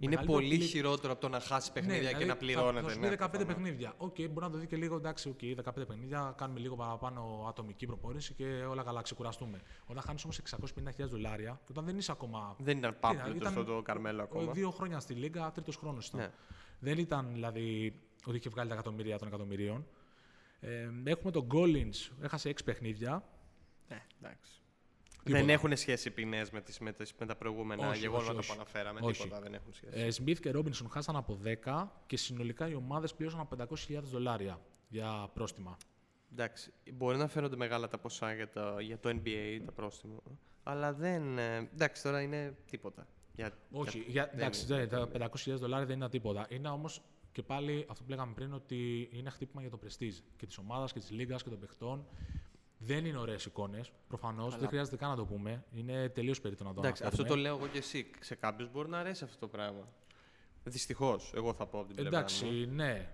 [0.00, 2.38] Είναι μεγαλύτερο πολύ κλικ- χειρότερο από το να χάσει παιχνίδια ναι, και δηλαδή να θα-
[2.38, 2.86] πληρώνεται.
[2.86, 3.46] Θα σου ναι, πει 15 προφανώς.
[3.54, 3.94] παιχνίδια.
[3.96, 7.86] Οκ, μπορεί να το δει και λίγο εντάξει, οκ, 15 παιχνίδια, κάνουμε λίγο παραπάνω ατομική
[7.86, 9.60] προπόνηση και όλα καλά, ξεκουραστούμε.
[9.86, 12.56] Όταν χάνεις όμως 650.000 δολάρια, και όταν δεν είσαι ακόμα.
[12.58, 14.52] Δεν ήταν Τι, πάπλουτο ήταν αυτό το Καρμέλο ακόμα.
[14.52, 16.20] Δύο χρόνια στη Λίγκα, τρίτος χρόνος ήταν.
[16.20, 16.30] Ναι.
[16.78, 19.86] Δεν ήταν δηλαδή ότι είχε βγάλει τα εκατομμύρια των εκατομμυρίων.
[20.60, 23.22] Ε, έχουμε τον Κόλινς, έχασε 6 παιχνίδια.
[23.88, 24.62] Ε, εντάξει.
[25.24, 25.44] Τίποτα.
[25.44, 28.38] Δεν έχουν σχέση οι ποινές με, τις- με, τις- με τα προηγούμενα Όχι, γεγονότα όχι,
[28.38, 28.46] όχι.
[28.48, 29.00] που αναφέραμε.
[29.02, 29.22] Όχι.
[29.22, 30.00] Τίποτα δεν έχουν σχέση.
[30.00, 34.60] Ε, Σμιθ και Ρόμπινσον χάσαν από 10 και συνολικά οι ομάδες πλήρωσαν από 500.000 δολάρια
[34.88, 35.76] για πρόστιμα.
[36.32, 40.14] Εντάξει, μπορεί να φαίνονται μεγάλα τα ποσά για το, για το NBA, τα πρόστιμα.
[40.62, 41.38] Αλλά δεν.
[41.38, 43.06] ε, εντάξει, τώρα είναι τίποτα.
[43.34, 44.86] Για, Όχι, για- για, δεν εντάξει, είναι.
[44.86, 46.46] δεν, τα 500.000 δολάρια δεν είναι τίποτα.
[46.50, 47.02] Είναι όμως
[47.32, 50.92] και πάλι αυτό που λέγαμε πριν ότι είναι χτύπημα για το πρεστίζ και της ομάδας
[50.92, 52.06] και της λίγας και των παιχτών.
[52.84, 53.92] Δεν είναι ωραίες εικόνες.
[54.08, 55.64] Προφανώς δεν χρειάζεται καν να το πούμε.
[55.72, 57.42] Είναι τελείως περίπτω να το Εντάξει, αυτό αναφέρουμε.
[57.42, 58.10] το λέω εγώ και εσύ.
[58.20, 59.88] Σε κάποιους μπορεί να αρέσει αυτό το πράγμα.
[60.64, 62.74] Δυστυχώς, εγώ θα πω από την πλευρά Εντάξει, μου.
[62.74, 63.08] ναι.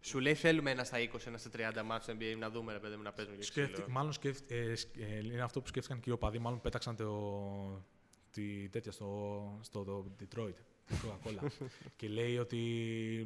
[0.00, 2.96] Σου λέει θέλουμε ένα στα 20, ένα στα 30 μάτια NBA να δούμε ρε παιδί
[2.96, 3.86] μου να παίζουμε και Σκέφτη, ξύλο.
[3.90, 6.38] μάλλον σκέφτη, ε, σκ- ε, είναι αυτό που σκέφτηκαν και οι οπαδοί.
[6.38, 7.84] Μάλλον πέταξαν το,
[8.30, 10.54] τη, τέτοια στο, στο το Detroit.
[10.86, 11.46] τη Coca-Cola.
[11.96, 12.58] και λέει ότι.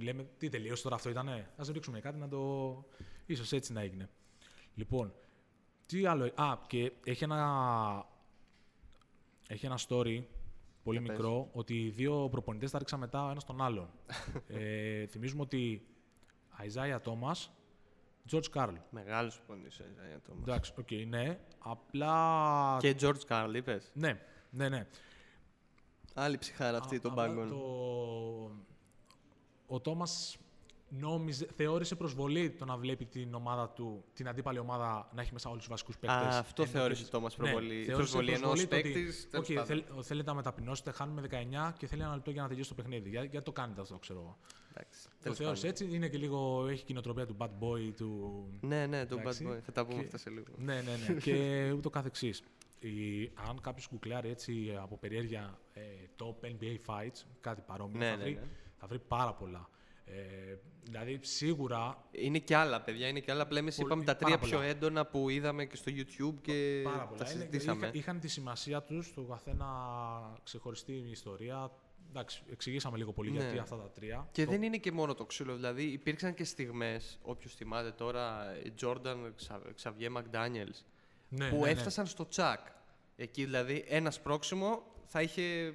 [0.03, 2.85] Λέμε, τι τελείωσε τώρα αυτό ήτανε; Α ρίξουμε κάτι να το.
[3.27, 4.09] ίσως έτσι να έγινε.
[4.75, 5.15] Λοιπόν,
[5.93, 6.31] τι άλλο.
[6.35, 8.07] Α, και έχει ένα.
[9.49, 10.23] Έχει ένα story
[10.83, 11.17] πολύ Για πες.
[11.17, 13.91] μικρό ότι οι δύο προπονητές τα ρίξαν μετά ο ένας τον άλλον.
[14.47, 15.87] ε, θυμίζουμε ότι
[16.49, 17.53] Αϊζάια Τόμας,
[18.31, 18.75] George Karl.
[18.91, 19.67] Μεγάλος πονή
[20.09, 20.49] για το ματς.
[20.49, 21.39] Εντάξει, οκ, ναι.
[21.59, 22.77] Απλά.
[22.81, 23.91] Και George Karl, είπες.
[23.95, 24.21] Ναι,
[24.51, 24.87] ναι, ναι.
[26.15, 27.49] Άλλη ψυχάρα αυτή Α- των απλά πάγκων.
[27.49, 27.61] Το...
[29.67, 30.39] Ο Τόμας
[30.99, 35.49] νόμιζε, θεώρησε προσβολή το να βλέπει την ομάδα του, την αντίπαλη ομάδα να έχει μέσα
[35.49, 36.35] όλους τους βασικούς παίκτες.
[36.35, 37.85] Α, αυτό θεώρησε ο Τόμας προβολή.
[37.93, 39.67] Προσβολή ενός παίκτης, τέλος Όχι, πάντων.
[39.67, 43.09] θέλ, θέλετε να μεταπεινώσετε, χάνουμε 19 και θέλει ένα λεπτό για να τελειώσει το παιχνίδι.
[43.09, 44.39] Για, γιατί το κάνετε αυτό, ξέρω εγώ.
[44.75, 45.83] Εντάξει, Το τέλος θεώρησε πάντων.
[45.83, 49.47] έτσι, είναι και λίγο, έχει κοινοτροπία του bad boy, του Ναι, ναι, το Bad Εντάξει.
[49.51, 49.59] Boy.
[49.63, 50.45] Θα τα πούμε Και- αυτά σε λίγο.
[50.57, 51.21] Ναι, ναι, ναι.
[51.21, 51.35] και
[51.77, 52.43] ούτω καθεξής.
[52.79, 55.81] Η, αν κάποιος γκουκλάρει έτσι από περιέργεια ε,
[56.19, 58.41] top NBA fights, κάτι παρόμοιο, Ναι, θα, ναι, βρει, ναι.
[58.79, 59.69] θα βρει πάρα πολλά.
[60.05, 63.09] Ε, δηλαδή, σίγουρα Είναι και άλλα, παιδιά.
[63.09, 63.43] Είναι και άλλα.
[63.43, 64.71] Απλά εμείς Πολύ- είπαμε τα πάρα τρία πιο πολλά.
[64.71, 67.19] έντονα που είδαμε και στο YouTube και πάρα πολλά.
[67.19, 67.87] τα Είναι- συζητήσαμε.
[67.87, 69.67] είχα- είχαν τη σημασία τους, το καθένα
[70.45, 71.71] ξεχωριστή ιστορία.
[72.09, 73.39] Εντάξει, εξηγήσαμε λίγο πολύ Ναι.
[73.39, 74.29] γιατί αυτά τα τρία.
[74.33, 75.55] Και Το- δεν είναι και μόνο το ξύλο.
[75.55, 78.45] Δηλαδή, υπήρξαν και στιγμές, όποιος θυμάται τώρα,
[78.81, 79.17] Jordan
[79.83, 80.79] Xavier McDaniels,
[81.29, 81.71] ναι, που ναι, ναι.
[81.71, 82.61] έφτασαν στο τσακ.
[83.17, 85.75] Εκεί δηλαδή ένας σπρώξιμο θα είχε,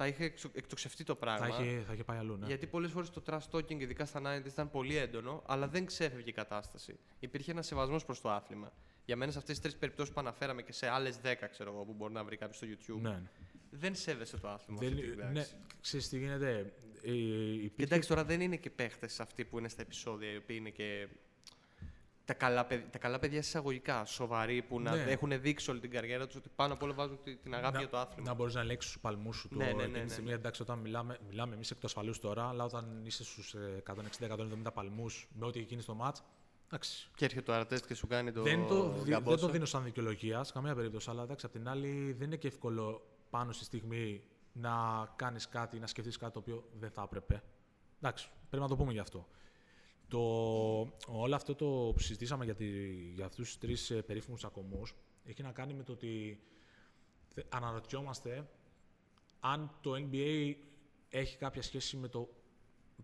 [0.00, 1.46] θα είχε εξο- εκτοξευτεί το πράγμα.
[1.54, 2.36] Θα είχε, θα είχε πάει αλλού.
[2.36, 2.46] Ναι.
[2.46, 6.28] Γιατί πολλές φορές το trash talking, ειδικά στα 90 ήταν πολύ έντονο, αλλά δεν ξέφευγε
[6.30, 6.98] η κατάσταση.
[7.18, 8.72] Υπήρχε ένας σεβασμός προς το άθλημα.
[9.04, 11.84] Για μένα, σε αυτές τις τρεις περιπτώσεις που αναφέραμε και σε άλλες 10, ξέρω εγώ,
[11.84, 13.22] που μπορεί να βρει κάποιος στο YouTube, ναι.
[13.70, 14.80] δεν σέβεσαι το άθλημα.
[14.80, 15.54] Δεν, αυτή τη ναι, τάξη.
[15.80, 16.72] ξέρεις τι γίνεται.
[17.02, 20.36] Ε, υπήρχε- Και εντάξει, τώρα δεν είναι και παίχτες αυτοί που είναι στα επεισόδια, οι
[20.36, 21.08] οποίοι είναι και.
[22.28, 25.02] Τα καλά, παιδ- τα καλά παιδιά εισαγωγικά, σοβαροί, που να Ναι.
[25.02, 27.78] έχουν δείξει όλη την καριέρα τους ότι πάνω απ' όλα βάζουν τη- την αγάπη να,
[27.78, 28.28] για το άθλημα.
[28.28, 29.48] Να μπορείς να ελέγξεις τους παλμούς σου.
[29.52, 30.34] Ναι, το, ναι, ναι, εκείνη τη ναι, στιγμή, ναι.
[30.36, 35.28] εντάξει, όταν μιλάμε, μιλάμε εμείς εκ του ασφαλούς τώρα, αλλά όταν είσαι στους 160-170 παλμούς
[35.32, 36.18] με ό,τι γίνει στο match.
[36.66, 37.08] Εντάξει.
[37.14, 38.42] Και έρχεται ο Αρτέστ και σου κάνει το.
[38.42, 39.46] δεν, το, δι- δεν γαμπόσο.
[39.46, 42.46] το δίνω σαν δικαιολογίας σε καμία περίπτωση, αλλά εντάξει, απ' την άλλη δεν είναι και
[42.48, 44.72] εύκολο πάνω στη στιγμή να
[45.16, 47.42] κάνεις κάτι, να σκεφτείς κάτι το οποίο δεν θα έπρεπε.
[48.00, 49.28] Εντάξει, πρέπει να το πούμε γι' αυτό.
[50.08, 50.20] Το,
[51.06, 52.66] όλο αυτό το που συζητήσαμε για, τη,
[53.14, 54.94] για αυτούς τους τρεις ε, περίφημους ακομούς
[55.24, 56.40] έχει να κάνει με το ότι
[57.34, 58.48] θε- αναρωτιόμαστε
[59.40, 60.54] αν το NBA
[61.08, 62.28] έχει κάποια σχέση με το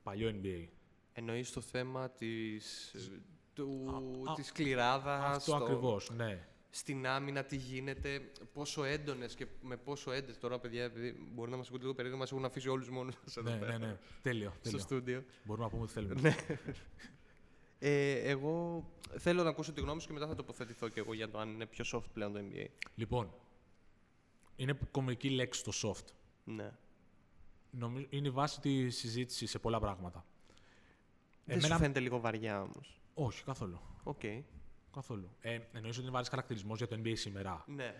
[0.02, 0.66] παλιό NBA.
[1.12, 3.20] Εννοείς το θέμα της, ε,
[3.54, 3.84] του,
[4.26, 6.48] Α, α, της κληράδας, Αυτό στο- ακριβώς, ναι.
[6.76, 11.56] Στην άμυνα τι γίνεται, πόσο έντονες και με πόσο έντονες τώρα, παιδιά, επειδή μπορεί να
[11.56, 13.78] μας ακούτε λίγο περίεργο, μας έχουν αφήσει όλους μόνου μας εδώ ναι, πέρα.
[13.78, 13.98] ναι, ναι.
[14.22, 14.78] Τέλειο, Στο τέλειο.
[14.78, 15.24] στούντιο.
[15.44, 16.20] Μπορούμε να πούμε ό,τι θέλουμε.
[16.20, 16.36] Ναι.
[17.78, 18.84] Ε, εγώ
[19.18, 21.48] θέλω να ακούσω τη γνώμη σου και μετά θα τοποθετηθώ κι εγώ για το αν
[21.48, 22.66] είναι πιο soft πλέον το NBA.
[22.94, 23.34] Λοιπόν,
[24.56, 26.06] είναι κομική λέξη το soft.
[26.44, 26.70] Ναι.
[27.70, 30.24] Νομίζω, είναι η βάση της συζήτησης σε πολλά πράγματα.
[31.44, 33.00] Δεν σου φαίνεται λίγο βαριά όμως.
[33.14, 33.80] Όχι, καθόλου.
[34.02, 34.22] Οκ.
[34.94, 35.30] Καθόλου.
[35.40, 37.64] Ε, εννοείς ότι είναι βαρύς χαρακτηρισμός για το NBA σήμερα.
[37.66, 37.94] Ναι.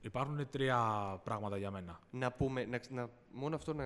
[0.00, 0.78] Υπάρχουν τρία
[1.24, 2.00] πράγματα για μένα.
[2.10, 3.84] Να πούμε, να, να, μόνο αυτό να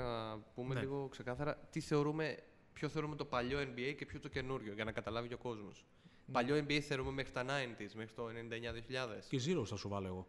[0.55, 0.81] πούμε Ναι.
[0.81, 2.39] λίγο ξεκάθαρα τι θεωρούμε,
[2.73, 5.85] ποιο θεωρούμε το παλιό NBA και ποιο το καινούριο, για να καταλάβει και ο κόσμος.
[6.27, 6.33] Ναι.
[6.33, 9.29] Παλιό NBA θεωρούμε μέχρι τα 90s, μέχρι το 99-2000.
[9.29, 10.27] Και Zeros θα σου βάλω εγώ.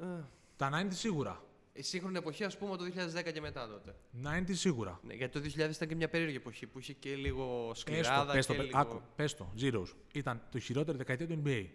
[0.00, 0.22] Ε,
[0.56, 1.42] Τα 90 σίγουρα.
[1.78, 3.94] Η σύγχρονη εποχή, ας πούμε, το 2010 και μετά τότε.
[4.24, 5.00] 90 σίγουρα.
[5.02, 7.80] Ναι, γιατί το 2000 ήταν και μια περίεργη εποχή που είχε και λίγο Πες το,
[7.80, 8.78] σκληράδα πες το, και πε- λίγο...
[8.78, 9.86] άκου, πες το, Zeros.
[10.12, 11.66] Ήταν το χειρότερη δεκαετία του NBA.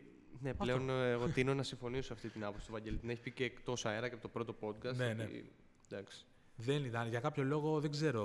[0.41, 2.97] Ναι, πλέον ε, εγώ τίνω να συμφωνήσω σε αυτή την άποψη του Βαγγέλη.
[2.97, 4.95] Την έχει πει και εκτός αέρα και από το πρώτο podcast.
[4.95, 5.23] Ναι, ναι.
[5.23, 5.51] ότι-
[5.89, 6.25] Εντάξει.
[6.55, 7.09] Δεν ήταν.
[7.09, 8.23] Για κάποιο λόγο δεν ξέρω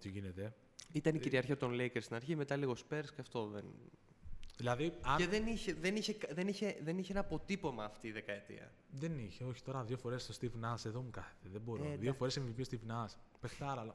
[0.00, 0.54] τι γίνεται.
[0.92, 3.64] Ήταν η κυριαρχία των Lakers στην αρχή, μετά λίγο Spurs και αυτό δεν.
[4.60, 5.16] Δηλαδή, αν...
[5.16, 8.72] Και δεν είχε, δεν, είχε, δεν, είχε, δεν είχε ένα αποτύπωμα αυτή η δεκαετία.
[8.90, 11.48] Δεν είχε, όχι τώρα δύο φορές το Steve Nash εδώ μου κάθεται.
[11.48, 11.82] Δεν μπορώ.
[11.82, 12.18] Ε, δύο εντάξει.
[12.18, 13.14] φορές MVP ο Steve Nash.
[13.40, 13.94] Πεχτάρα, αλλά.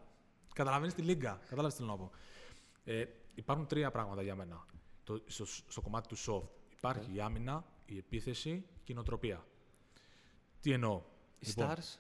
[0.54, 1.40] Καταλαβαίνεις τη λίγκα.
[1.44, 2.12] Κατάλαβες τι θέλω να πω.
[2.84, 4.66] Ε, υπάρχουν τρία πράγματα για μένα.
[5.04, 6.50] Το, στο, στο κομμάτι του soft.
[6.78, 7.16] Υπάρχει Ναι.
[7.16, 9.46] η άμυνα, η επίθεση και η νοοτροπία.
[10.62, 11.02] Τι εννοώ;
[11.40, 11.98] Οι Λοιπόν, Stars;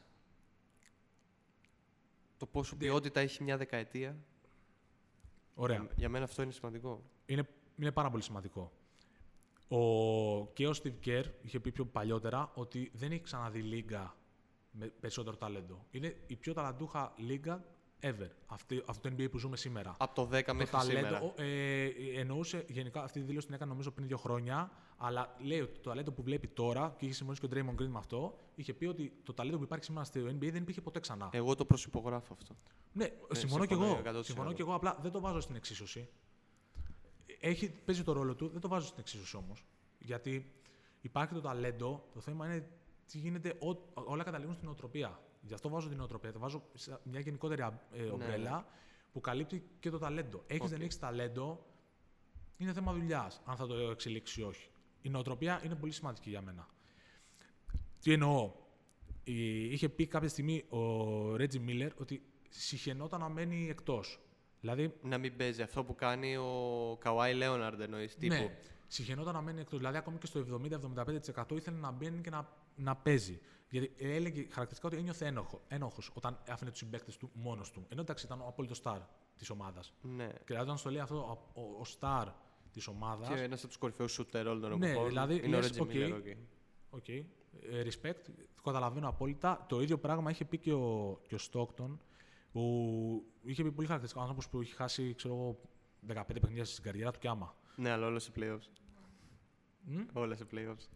[2.38, 4.17] Το πόσο ποιότητα έχει μια δεκαετία;
[5.56, 5.78] Ωραία.
[5.78, 7.04] Για, για μένα αυτό είναι σημαντικό.
[7.25, 7.47] Είναι,
[7.79, 8.71] είναι πάρα πολύ σημαντικό.
[9.67, 14.15] Ο, και ο Steve Kerr είχε πει πιο παλιότερα ότι δεν έχει ξαναδεί λίγα
[14.71, 15.85] με περισσότερο ταλέντο.
[15.91, 17.63] Είναι η πιο ταλαντούχα λίγα
[18.01, 18.29] ever.
[18.45, 19.95] Αυτή, αυτό το NBA που ζούμε σήμερα.
[19.99, 21.21] Από το 10 το μέχρι ταλέντο, σήμερα.
[21.21, 21.88] ο- ε,
[22.19, 25.89] εννοούσε γενικά αυτή τη δήλωση την έκανε νομίζω πριν δύο χρόνια, αλλά λέει ότι το
[25.89, 28.85] ταλέντο που βλέπει τώρα, και είχε συμφωνήσει και ο Draymond Green με αυτό, είχε πει
[28.85, 31.29] ότι το ταλέντο που υπάρχει σήμερα στο NBA δεν υπήρχε ποτέ ξανά.
[31.31, 32.55] Εγώ το προσυπογράφω αυτό.
[32.93, 34.19] Ναι, συμφωνώ κι συμφωνώ εγώ.
[34.19, 34.23] 100%.
[34.23, 36.09] Συμφωνώ κι εγώ, απλά δεν το βάζω στην εξίσωση.
[37.39, 39.65] Έχει, παίζει το ρόλο του, δεν το βάζω στην εξίσωση όμως.
[39.99, 40.53] Γιατί
[41.01, 42.67] υπάρχει το ταλέντο, το θέμα είναι
[43.07, 45.19] τι γίνεται, ό, όλα καταλήγουν στην νοοτροπία.
[45.41, 46.31] Γι' αυτό βάζω την νοοτροπία.
[46.31, 48.65] Το βάζω σε μια γενικότερη α- ε, ομπρέλα
[49.11, 50.43] που καλύπτει και το ταλέντο.
[50.47, 50.69] Έχεις Οκ.
[50.69, 51.65] δεν έχεις ταλέντο,
[52.57, 54.69] είναι θέμα δουλειάς, αν θα το εξελίξει ή όχι.
[55.01, 56.67] Η νοοτροπία είναι πολύ σημαντική για μένα.
[58.01, 58.53] Τι εννοώ;
[59.23, 64.19] Η- Είχε πει κάποια στιγμή ο Ρέτζι Μίλλερ ότι σιχαινόταν να μένει εκτός.
[64.65, 68.34] Δηλαδή, Να μην παίζει αυτό που κάνει ο Καουάι Λέοναρντ εννοείς τύπου.
[68.34, 69.78] ναι, σιχαινόταν να μένει εκτός.
[69.78, 73.39] Δηλαδή, ακόμη και στο 70-75% ήθελε να μπαίνει και να, να παίζει.
[73.69, 77.86] Γιατί έλεγε χαρακτηριστικά ότι ένιωθε ένοχο, ένοχος όταν άφηνε τους συμπαίκτες του μόνος του.
[77.89, 78.99] Ενώ εντάξει ήταν ο απόλυτος σταρ
[79.38, 79.93] της ομάδας.
[80.01, 80.28] Ναι.
[80.28, 81.15] Και δηλαδή, όταν στο λέει αυτό
[81.56, 82.27] ο, ο, ο σταρ
[82.71, 83.28] της ομάδα.
[83.28, 85.08] Και ένας από τους κορυφαίους σούτερ όλων των Ναι, εποχών.
[85.08, 85.88] δηλαδή, είναι ο λες, Ρέτζι οκ.
[85.88, 86.12] Μίλλερ.
[86.13, 86.25] οκ.
[86.89, 87.08] Οκ.
[87.08, 87.23] Ε,
[87.84, 88.21] respect.
[88.56, 89.65] Το καταλαβαίνω απόλυτα.
[89.69, 91.97] Το ίδιο πράγμα είχε πει και ο, και ο Stockton,
[92.55, 95.59] που είχε πει πολύ χαρακτηριστικό άνθρωπος που είχε χάσει ξέρω, εγώ,
[96.21, 97.55] 15 παιχνίδια στην καριέρα του και άμα.
[97.75, 98.67] Ναι, αλλά όλα σε playoffs.
[99.81, 100.87] Μμ; Όλα σε playoffs.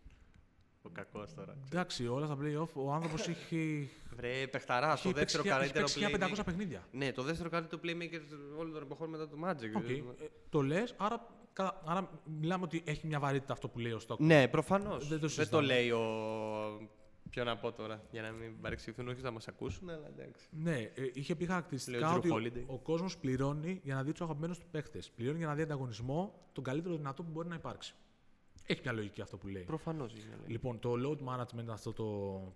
[0.82, 1.58] Ο κακός τώρα.
[1.65, 3.88] Εντάξει, όλα στα playoff ο άνθρωπος είχε.
[4.15, 6.45] Βρε, παιχταρά, είχε το δεύτερο παίξει- είχε καλύτερο παίξει 1500 playmaker.
[6.45, 6.88] παιχνίδια.
[6.91, 8.22] Ναι, το δεύτερο καλύτερο playmaker
[8.60, 9.78] όλων των εποχών μετά το Magic.
[9.78, 9.89] Οκ.
[9.89, 10.04] Ε,
[10.50, 14.17] το λες, άρα, κα- άρα μιλάμε ότι έχει μια βαρύτητα αυτό που λέει ο Stockton.
[14.19, 14.98] Ναι, προφανώς.
[14.98, 15.65] Δεν το Δεν, το συζητάμε.
[15.65, 16.02] λέει ο.
[17.30, 20.48] Ποιο να πω τώρα, για να μην παρεξηγηθούν, όχι να μας ακούσουν, αλλά εντάξει.
[20.52, 22.63] Ναι, ε, είχε πει χαρακτηριστικά Λέει ο Drew ότι Holiday.
[22.68, 25.00] ο, ο κόσμος πληρώνει για να δει τους αγαπημένους του παίχτε.
[25.15, 27.94] Πληρώνει για να δει ανταγωνισμό τον καλύτερο δυνατό που μπορεί να υπάρξει.
[28.65, 29.63] Έχει μια λογική αυτό που λέει.
[29.63, 30.22] Προφανώς είναι.
[30.39, 30.48] λέει.
[30.48, 32.04] Λοιπόν, το load management, αυτό το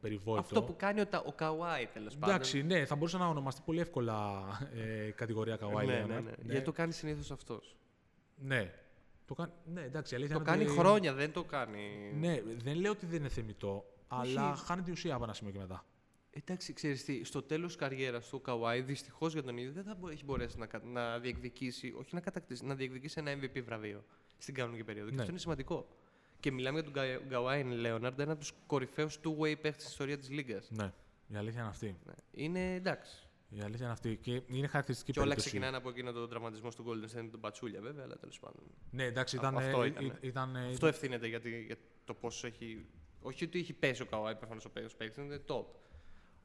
[0.02, 0.40] περιβόητο.
[0.42, 2.30] Αυτό που κάνει ο, Τα- ο Καουάι τέλος πάντων.
[2.36, 4.42] Εντάξει, ναι, θα μπορούσε να ονομαστεί πολύ εύκολα
[4.76, 6.08] ε, κατηγορία Kawhi ναι, Leonard.
[6.08, 6.32] ναι, ναι.
[6.46, 7.76] Γιατί το κάνει συνήθως αυτός.
[8.36, 8.74] ναι.
[9.26, 12.12] Το κάνει, ναι, εντάξει, η αλήθεια Το είναι κάνει ότι- χρόνια, δεν το κάνει.
[12.20, 13.86] Ναι, δεν λέω ότι δεν είναι θεμητό,
[14.20, 15.86] αλλά χάνει την ουσία από ένα σημείο και μετά.
[16.36, 19.84] Εντάξει, ξέρεις τι, στο τέλος τη καριέρας του ο Καουάι δυστυχώς για τον ίδιο δεν
[19.84, 23.62] θα μπο- έχει μπορέσει να, κα- να διεκδικήσει, όχι να κατακτήσει, να διεκδικήσει ένα MVP
[23.64, 24.04] βραβείο
[24.38, 25.08] στην κανονική περίοδο.
[25.10, 25.20] Και Ναι.
[25.22, 25.88] αυτό είναι σημαντικό.
[26.40, 30.20] Και μιλάμε για τον Κα- Καουάι Λέοναρντ, ένα από τους κορυφαίους two-way παίχτες στην ιστορίας
[30.20, 30.62] της Λίγκα.
[30.70, 30.94] Ναι,
[31.28, 31.98] η αλήθεια είναι αυτή.
[32.06, 32.14] Ναι.
[32.32, 33.28] Είναι εντάξει.
[33.50, 34.18] Η αλήθεια είναι αυτή.
[34.22, 35.50] Και είναι χαρακτηριστική Και όλα περίπτωση.
[35.50, 38.64] ξεκινάνε από εκείνο τον τραυματισμό του Golden State με τον Πατσούλια, βέβαια, αλλά τέλος πάντων.
[38.92, 39.58] Ναι, εντάξει, Α- ήταν.
[39.58, 40.18] αυτό ε, ήτανε.
[40.22, 42.86] ε, ήταν, ε, Αυτό ευθύνεται γιατί, για το πόσο έχει.
[43.24, 45.66] Όχι ότι έχει πέσει ο Καουάι, προφανώς ο παίκτη παίκτης είναι top.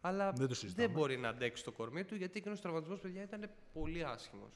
[0.01, 0.87] Αλλά Δεν το συζητάμε.
[0.87, 4.51] δεν μπορεί να αντέξει το κορμί του γιατί εκείνος ο τραυματισμός, παιδιά, ήταν πολύ άσχημος.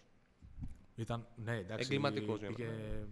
[0.96, 3.06] ήταν ναι, εντάξει, Εγκληματικός για είχε- μένα.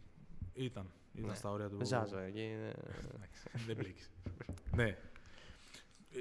[0.55, 0.91] Ήταν.
[1.15, 1.35] Ήταν Ναι.
[1.35, 1.77] στα όρια του.
[1.77, 2.23] Με ζάζα.
[2.23, 2.75] εκεί είναι-
[3.15, 4.11] Εντάξει, δεν μπλέκεις.
[4.77, 4.97] ναι.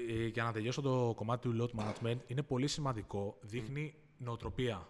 [0.08, 3.38] Ε, για να τελειώσω το κομμάτι του load management, είναι πολύ σημαντικό.
[3.40, 4.88] Δείχνει νοοτροπία.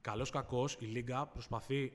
[0.00, 1.92] Καλός κακός, η Λίγκα προσπαθεί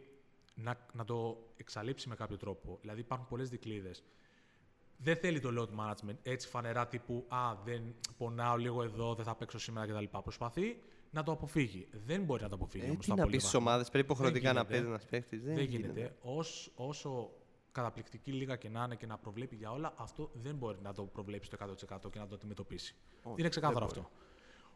[0.56, 2.78] να, να το εξαλείψει με κάποιο τρόπο.
[2.82, 3.92] Δηλαδή υπάρχουν πολλές δικλείδε.
[4.98, 9.36] Δεν θέλει το load management έτσι φανερά τύπου Α, δεν πονάω λίγο εδώ, δεν θα
[9.36, 10.18] παίξω σήμερα κτλ.
[10.24, 10.78] Προσπαθεί
[11.12, 11.88] να το αποφύγει.
[12.06, 12.84] Δεν μπορεί να το αποφύγει.
[12.84, 13.72] Ε, όμως τι στα να πολύ πεις στις βαθμά.
[13.72, 14.74] ομάδες, πρέπει υποχρεωτικά να γίνεται.
[14.74, 15.38] παίζει ένας παίχτη.
[15.38, 16.16] Δεν, γίνεται.
[16.22, 17.32] Ως, όσο
[17.72, 21.04] καταπληκτική λίγα και να είναι και να προβλέπει για όλα, αυτό δεν μπορεί να το
[21.04, 22.96] προβλέψει το 100% και να το αντιμετωπίσει.
[23.24, 24.10] Όχι, είναι ξεκάθαρο δεν αυτό.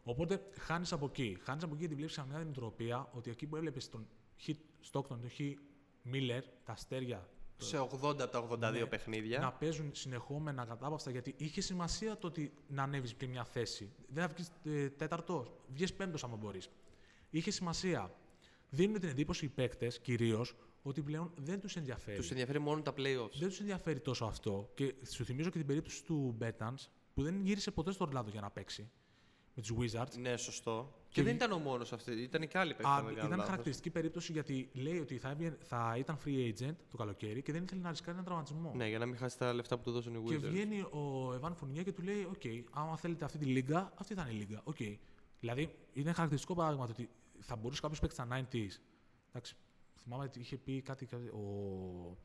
[0.04, 1.38] Οπότε χάνεις από εκεί.
[1.44, 4.08] Χάνεις από εκεί γιατί βλέπεις μια νοοτροπία ότι εκεί που έβλεπες τον
[4.46, 4.56] Hit
[4.92, 5.54] Stockton, τον Hit
[6.14, 7.30] Miller, τα αστέρια
[7.62, 9.40] Σε 80 από τα 82 Ναι, παιχνίδια.
[9.40, 13.92] να παίζουν συνεχόμενα κατάπαυστα γιατί είχε σημασία το ότι να ανέβεις και μια θέση.
[14.08, 16.70] Δεν θα βγεις ε, τέταρτο, βγεις πέμπτος άμα μπορείς.
[17.30, 18.14] Είχε σημασία.
[18.70, 22.18] Δίνουν την εντύπωση οι παίκτες κυρίως ότι πλέον δεν τους ενδιαφέρει.
[22.18, 23.32] Τους ενδιαφέρει μόνο τα playoffs.
[23.40, 24.72] Δεν τους ενδιαφέρει τόσο αυτό.
[24.76, 28.42] Και σου θυμίζω και την περίπτωση του Μπέτανς που δεν γύρισε ποτέ στο Ορλάντο για
[28.42, 28.90] να παίξει
[29.54, 30.18] με τους Wizards.
[30.20, 30.99] Ναι, σωστό.
[31.12, 32.12] Και, Και δεν βγη- ήταν ο μόνος αυτή.
[32.12, 32.92] Ήταν και άλλοι παίχτε.
[32.92, 37.42] Α, ήταν χαρακτηριστική περίπτωση γιατί λέει ότι θα, έβγαινε- θα ήταν free agent το καλοκαίρι
[37.42, 38.72] και δεν ήθελε να ρισκάρει έναν τραυματισμό.
[38.76, 40.40] Ναι, για να μην χάσει τα λεφτά που του δώσουν οι Και Wizards.
[40.50, 42.42] βγαίνει ο Εβάν Φουρνιέ και του λέει: Οκ,
[42.72, 44.62] άμα θέλετε αυτή τη λίγκα, αυτή θα είναι η λίγκα.
[44.64, 44.78] Οκ.
[45.40, 48.80] Δηλαδή, είναι χαρακτηριστικό παράδειγμα το ότι θα μπορούσε κάποιος παίξει τα 90s.
[49.30, 49.56] Εντάξει,
[49.96, 51.06] θυμάμαι ότι είχε πει κάτι.
[51.06, 52.18] κάτι- ο,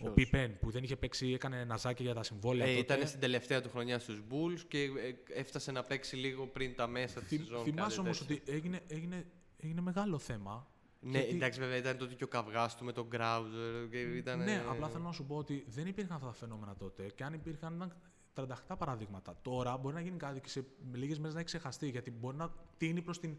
[0.00, 2.66] ο Ποιος; Πίπεν που δεν είχε παίξει, έκανε ναζάκι για τα συμβόλαια.
[2.66, 2.94] Ε, τότε.
[2.94, 6.86] ήταν στην τελευταία του χρονιά στους Bulls και ε, έφτασε να παίξει λίγο πριν τα
[6.86, 7.62] μέσα της Θυμ- σεζόν.
[7.64, 8.36] θυμάσαι κάτι όμως τέτοιο.
[8.42, 10.70] ότι έγινε, έγινε, έγινε μεγάλο θέμα.
[11.00, 14.38] Ναι, γιατί- εντάξει, βέβαια ήταν τότε και ο καυγάς του με τον Grouser και ήταν.
[14.42, 17.32] Ναι, απλά θέλω να σου πω ότι δεν υπήρχαν αυτά τα φαινόμενα τότε και αν
[17.32, 17.96] υπήρχαν ήταν
[18.32, 19.38] τρανταχτά παραδείγματα.
[19.42, 22.52] Τώρα μπορεί να γίνει κάτι και σε λίγες μέρες να έχει ξεχαστεί γιατί μπορεί να
[22.76, 23.36] τίνει προς την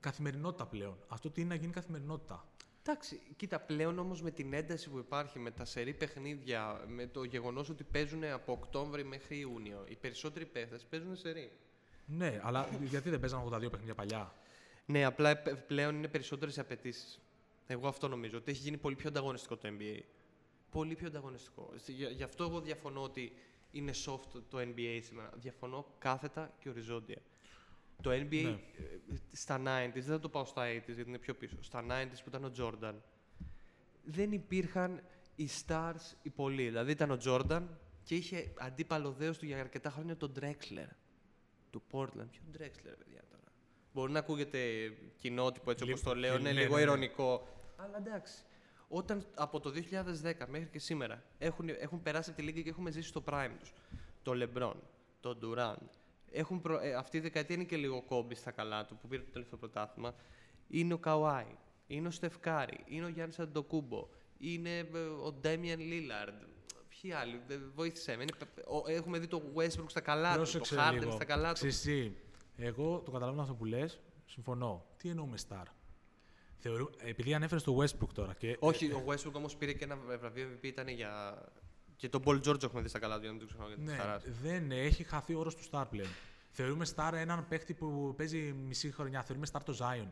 [0.00, 0.96] καθημερινότητα πλέον.
[1.08, 2.44] Αυτό τίνει να γίνει καθημερινότητα.
[2.88, 7.24] Εντάξει, κοίτα, πλέον όμως με την ένταση που υπάρχει, με τα σερή παιχνίδια, με το
[7.24, 11.52] γεγονός ότι παίζουν από Οκτώβρη μέχρι Ιούνιο, οι περισσότεροι παίχτες παίζουν σερή.
[12.06, 14.34] Ναι, αλλά γιατί δεν παίζανε 82 παιχνίδια παλιά;
[14.86, 17.20] Ναι, απλά ε, πλέον είναι περισσότερες οι απαιτήσεις.
[17.66, 20.00] Εγώ αυτό νομίζω, ότι έχει γίνει πολύ πιο ανταγωνιστικό το NBA.
[20.70, 21.72] Πολύ πιο ανταγωνιστικό.
[21.86, 23.32] Γι' γι' αυτό εγώ διαφωνώ ότι
[23.70, 25.30] είναι soft το NBA σήμερα.
[25.36, 27.18] Διαφωνώ κάθετα και οριζόντια.
[28.02, 28.48] Το NBA Ναι.
[28.50, 28.58] ε,
[29.32, 31.56] στα 90s, δεν θα το πάω στα 80s γιατί είναι πιο πίσω.
[31.62, 32.94] Στα 90s που ήταν ο Jordan,
[34.04, 35.02] δεν υπήρχαν
[35.36, 36.64] οι stars οι πολλοί.
[36.64, 37.62] Δηλαδή ήταν ο Jordan
[38.04, 40.88] και είχε αντίπαλο δέος του για αρκετά χρόνια τον Drexler
[41.70, 42.26] του Portland.
[42.30, 43.42] Ποιο Drexler, παιδιά τώρα.
[43.92, 44.58] Μπορεί να ακούγεται
[45.16, 46.90] κοινότυπο έτσι όπως Λίγο- το λέω, είναι ναι, λίγο ναι, ναι.
[46.90, 47.48] ηρωνικό.
[47.76, 48.42] Αλλά εντάξει.
[48.88, 52.90] Όταν από το 2010 μέχρι και σήμερα έχουν, έχουν περάσει από τη λίγα και έχουμε
[52.90, 53.72] ζήσει στο prime τους.
[54.22, 54.74] Το LeBron,
[55.20, 55.88] το Durant.
[56.36, 56.78] Έχουν προ...
[56.82, 59.58] ε, αυτή η δεκαετία είναι και λίγο κόμπι στα καλά του που πήρε το τελευταίο
[59.58, 60.14] πρωτάθλημα.
[60.68, 66.42] Είναι ο Καουάι, είναι ο Στεφκάρη, είναι ο Γιάννης Αντοκούμπο, είναι ε, ο Ντέμιαν Λίλαρντ.
[66.88, 68.22] Ποιοι άλλοι, ε, βοήθησέ με.
[68.22, 71.10] Είναι πε- ο- Έχουμε δει το Westbrook στα καλά του, το Πρόσεξε Harden λίγο.
[71.10, 71.54] στα καλά του.
[71.54, 72.12] Ξέρεις τι,
[72.56, 74.00] εγώ το καταλαβαίνω αυτό που λες.
[74.26, 74.86] Συμφωνώ.
[74.96, 75.64] Τι εννοούμε star;
[76.58, 78.34] Θεωρού, επειδή ανέφερες το Westbrook τώρα.
[78.34, 81.42] Και, Όχι, ο Westbrook όμως πήρε και ένα βραβείο MVP, ήταν για.
[81.96, 83.76] Και τον Paul George έχουμε δει στα καλά του, για να μην το ξεχνάω για
[83.76, 84.20] τη Ναι, χαρά.
[84.42, 86.08] δεν έχει χαθεί ο όρος του star πλέον.
[86.50, 89.22] Θεωρούμε star έναν παίχτη που παίζει μισή χρονιά.
[89.22, 90.08] Θεωρούμε star το Zion.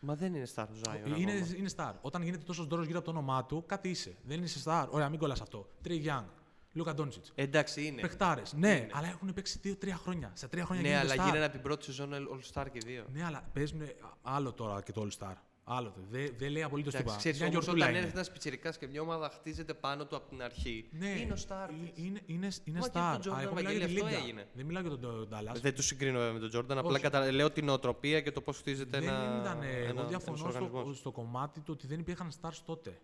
[0.00, 1.18] Μα δεν είναι Star Zion.
[1.18, 1.56] είναι, ακόμα.
[1.56, 1.92] είναι star.
[2.00, 4.16] Όταν γίνεται τόσος δώρος γύρω από το όνομά του, κάτι είσαι.
[4.24, 4.86] Δεν είσαι star.
[4.90, 5.68] Ωραία, μην κολλάς αυτό.
[5.84, 6.24] Trey Young,
[6.72, 7.24] Λούκα Ντόντσιτ.
[7.34, 8.00] Εντάξει, είναι.
[8.00, 8.52] Παιχτάρες.
[8.52, 8.88] Ναι, Είναι.
[8.92, 10.30] αλλά έχουν παίξει 2-3 χρόνια.
[10.34, 11.26] Σε 3 χρόνια Ναι, γίνονται αλλά star.
[11.26, 13.04] γίνανε από την πρώτη σεζόν All Star και δύο.
[13.12, 13.80] Ναι, αλλά παίζουν
[14.22, 15.34] άλλο τώρα και το All Star.
[15.66, 15.90] Άλλο.
[15.90, 16.00] το.
[16.10, 17.16] Δεν δεν λέει απολύτως Εντάξει, τίποτα.
[17.18, 18.04] ξέρεις, Μια όμως, γιορτούλα όταν είναι.
[18.06, 20.88] έρχεται ένα πιτσυρικά και μια ομάδα χτίζεται πάνω του από την αρχή.
[20.92, 21.68] Ναι, είναι ο Star.
[21.70, 22.04] ε, της.
[22.04, 23.18] Είναι, είναι, είναι Μα και star.
[23.22, 24.18] τον Jordan Αλλά εγώ μιλάω Βαγγέλη για τη αυτό Λίγκα.
[24.22, 24.48] έγινε.
[24.54, 25.60] Δεν μιλάω για τον Dallas.
[25.60, 27.00] Δεν τους συγκρίνω βέβαια με τον Jordan, απλά Όχι.
[27.02, 27.32] κατα...
[27.32, 29.38] λέω την νοοτροπία και το πώς χτίζεται δεν ένα.
[29.40, 29.62] ήταν.
[29.62, 30.98] ένα- Εγώ ένας διαφωνώ στο, οργανισμός.
[30.98, 32.98] στο κομμάτι του ότι δεν υπήρχαν stars τότε.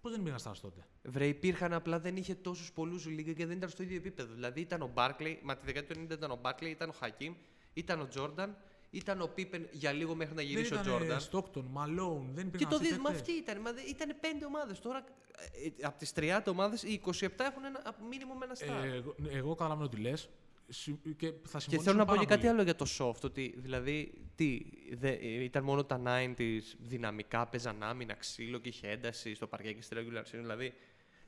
[0.00, 3.46] Πώς δεν υπήρχαν stars τότε; Βρε, υπήρχαν απλά δεν είχε τόσους πολλούς η Λίγκα και
[3.46, 4.34] δεν ήταν στο ίδιο επίπεδο.
[4.34, 7.34] Δηλαδή ήταν ο Μπάρκλεϊ, μα τη δεκαετία του 90 ήταν ο Μπάρκλεϊ, ήταν ο Χακίμ,
[7.72, 8.56] ήταν ο Τζόρνταν,
[8.90, 11.20] ήταν ο Πίπεν για λίγο μέχρι να γυρίσει δεν ο ήταν Τζόρνταν.
[11.30, 13.20] Stockton, Malone, δεν Και υπήρχαν το αυτοί οι δει, μα παίκτες.
[13.20, 13.60] αυτοί ήταν.
[13.60, 14.80] Μα ήταν πέντε ομάδες.
[14.80, 15.04] Τώρα
[15.80, 18.84] ε, από τις 30 ομάδες, οι 27 έχουν ένα μήνυμο με ένα star.
[18.84, 20.28] Ε, εγώ, εγώ καταλαβαίνω τι λες.
[21.16, 22.52] Και θα και συμφωνήσω θέλω να πω πάρα και κάτι πολύ.
[22.52, 23.20] άλλο για το soft.
[23.24, 24.60] Ότι δηλαδή τι,
[24.92, 29.72] δε, ε, ήταν μόνο τα 90s δυναμικά, παίζαν άμυνα, ξύλο και είχε ένταση στο παρκέ
[29.72, 30.40] και στη regular season.
[30.40, 30.72] Δηλαδή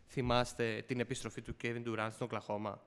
[0.07, 2.83] θυμάστε την επιστροφή του Kevin Durant στον Οκλαχώμα;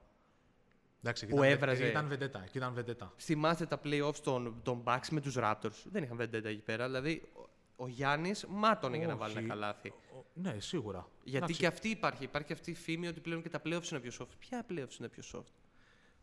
[1.03, 2.43] Εντάξει, που ήταν, έβραζε- Ήταν βεντέτα.
[2.47, 3.13] εκεί Ήταν βεντέτα.
[3.17, 5.83] Θυμάστε τα playoffs των, των Bucks με τους Raptors.
[5.83, 6.85] Δεν είχαν βεντέτα εκεί πέρα.
[6.85, 9.43] Δηλαδή ο, ο Γιάννης μάτωνε για να βάλει Όχι.
[9.43, 9.89] ένα καλάθι.
[9.89, 11.07] Ο- Ναι, σίγουρα.
[11.23, 12.23] Γιατί Εντάξει, και αυτή υπάρχει.
[12.23, 14.35] Υπάρχει αυτή η φήμη ότι πλέον και τα playoffs είναι πιο soft.
[14.39, 15.51] Ποια playoffs είναι πιο soft;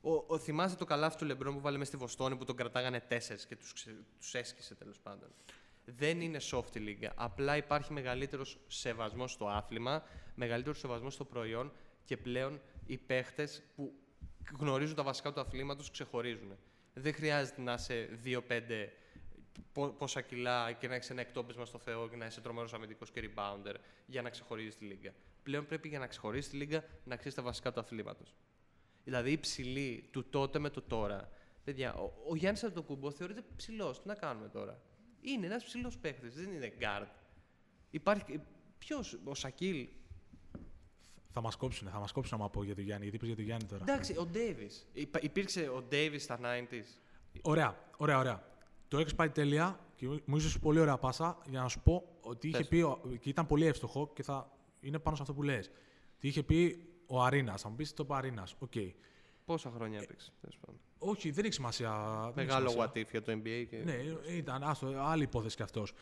[0.00, 3.00] Ο, ο, θυμάσαι το καλάθι του Λεμπρόν που βάλε μέσα στη Βοστόνη που τον κρατάγανε
[3.00, 5.28] τέσσερις και τους, ξε- τους έσκησε τέλος πάντων.
[5.84, 7.12] Δεν είναι soft η λίγα.
[7.14, 10.02] Απλά υπάρχει μεγαλύτερος σεβασμός στο άθλημα,
[10.34, 11.72] μεγαλύτερος σεβασμός στο προϊόν
[12.04, 13.92] και πλέον οι παίχτες που
[14.58, 16.56] γνωρίζουν τα βασικά του αθλήματο ξεχωρίζουν.
[16.94, 18.88] Δεν χρειάζεται να είσαι 2-5
[19.72, 23.10] πο- πόσα κιλά και να έχεις ένα εκτόπισμα στο Θεό και να είσαι τρομερός αμυντικός
[23.10, 23.74] και rebounder
[24.06, 25.12] για να ξεχωρίζεις τη λίγα.
[25.42, 28.24] Πλέον πρέπει για να ξεχωρίσει τη λίγα να ξέρεις τα βασικά του αθλήματο.
[29.04, 31.30] Δηλαδή η ψηλή του τότε με το τώρα.
[31.64, 34.02] Παιδιά, ο, ο Γιάννης Αντοκούμπο θεωρείται ψηλός.
[34.02, 34.80] Τι να κάνουμε τώρα;
[35.20, 37.06] Είναι ένας ψηλός παίχτη, δεν είναι guard.
[37.90, 38.40] Υπάρχει.
[38.78, 39.88] Ποιος, ο Σακίλ.
[41.32, 43.02] Θα μας κόψουν, θα μας κόψουν άμα πω για τον Γιάννη.
[43.02, 44.86] Γιατί είπες για τον Γιάννη τώρα; Εντάξει, ο Ντέιβις.
[45.20, 46.84] Υπήρξε ο Ντέιβις στα 90s.
[47.42, 48.44] Ωραία, ωραία, ωραία.
[48.88, 52.48] Το έχεις πάει τέλεια και μου είσαι πολύ ωραία πάσα για να σου πω ότι
[52.48, 52.68] είχε Πες.
[52.68, 52.80] πει.
[52.80, 55.70] ο- και ήταν πολύ εύστοχο και θα είναι πάνω σε αυτό που λες.
[56.18, 57.60] Τι είχε πει ο Αρένας.
[57.62, 58.54] Θα μου πεις το είπε Αρίνας.
[58.58, 58.72] Οκ.
[59.44, 60.30] Πόσα χρόνια έπαιξε.
[60.40, 60.80] τέλος πάντων.
[60.98, 61.90] Όχι, δεν έχει σημασία.
[62.34, 62.92] δεν έχει Μεγάλο σημασία.
[62.94, 63.66] what if για το NBA.
[63.70, 63.76] Και...
[63.84, 63.96] Ναι,
[64.36, 65.92] ήταν άστο, άλλη υπόθεση κι αυτός.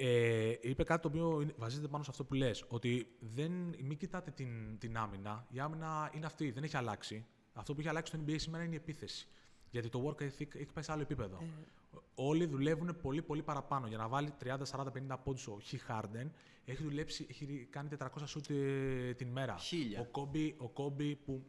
[0.00, 2.64] Ε, είπε κάτι το οποίο είναι- βασίζεται πάνω σε αυτό που λες.
[2.68, 5.46] Ότι δεν, μην κοιτάτε την, την άμυνα.
[5.50, 7.26] Η άμυνα είναι αυτή, δεν έχει αλλάξει.
[7.52, 9.28] Αυτό που έχει αλλάξει στο NBA σήμερα είναι η επίθεση.
[9.70, 11.38] Γιατί το work ethic έχει πάει σε άλλο επίπεδο.
[11.42, 11.46] Ε.
[12.14, 13.86] Όλοι δουλεύουν πολύ, πολύ παραπάνω.
[13.86, 16.26] Για να βάλει 30, 40, 50 πόντους ο Χι Harden,
[16.64, 19.56] έχει δουλέψει, έχει κάνει 400 σουτ ε, την μέρα.
[19.56, 20.00] Χίλια.
[20.00, 21.44] Ο Κόμπι, ο Kobe που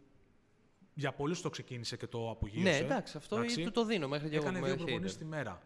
[0.93, 2.69] για πολλούς το ξεκίνησε και το απογείωσε.
[2.69, 3.63] Ναι, εντάξει, αυτό εντάξει.
[3.63, 5.19] του το δίνω μέχρι και εγώ Έκανε που δύο είμαι προπονήσεις hater.
[5.19, 5.61] τη μέρα.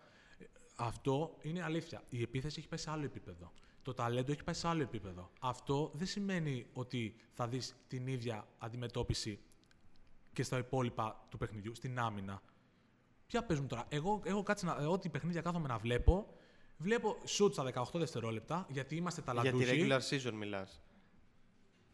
[0.79, 2.03] Ε, Αυτό είναι αλήθεια.
[2.09, 3.51] Η επίθεση έχει πάει σε άλλο επίπεδο.
[3.81, 5.29] Το ταλέντο έχει πάει σε άλλο επίπεδο.
[5.39, 9.39] Αυτό δεν σημαίνει ότι θα δεις την ίδια αντιμετώπιση
[10.33, 12.41] και στα υπόλοιπα του παιχνιδιού, στην άμυνα.
[13.27, 16.27] Ποια παίζουν τώρα; Εγώ έχω κάτσει να, ό,τι παιχνίδια κάθομαι να βλέπω.
[16.77, 19.65] Βλέπω shoot στα 18 δευτερόλεπτα, γιατί είμαστε Για ταλαντούχοι.
[19.65, 20.81] τη regular season μιλάς.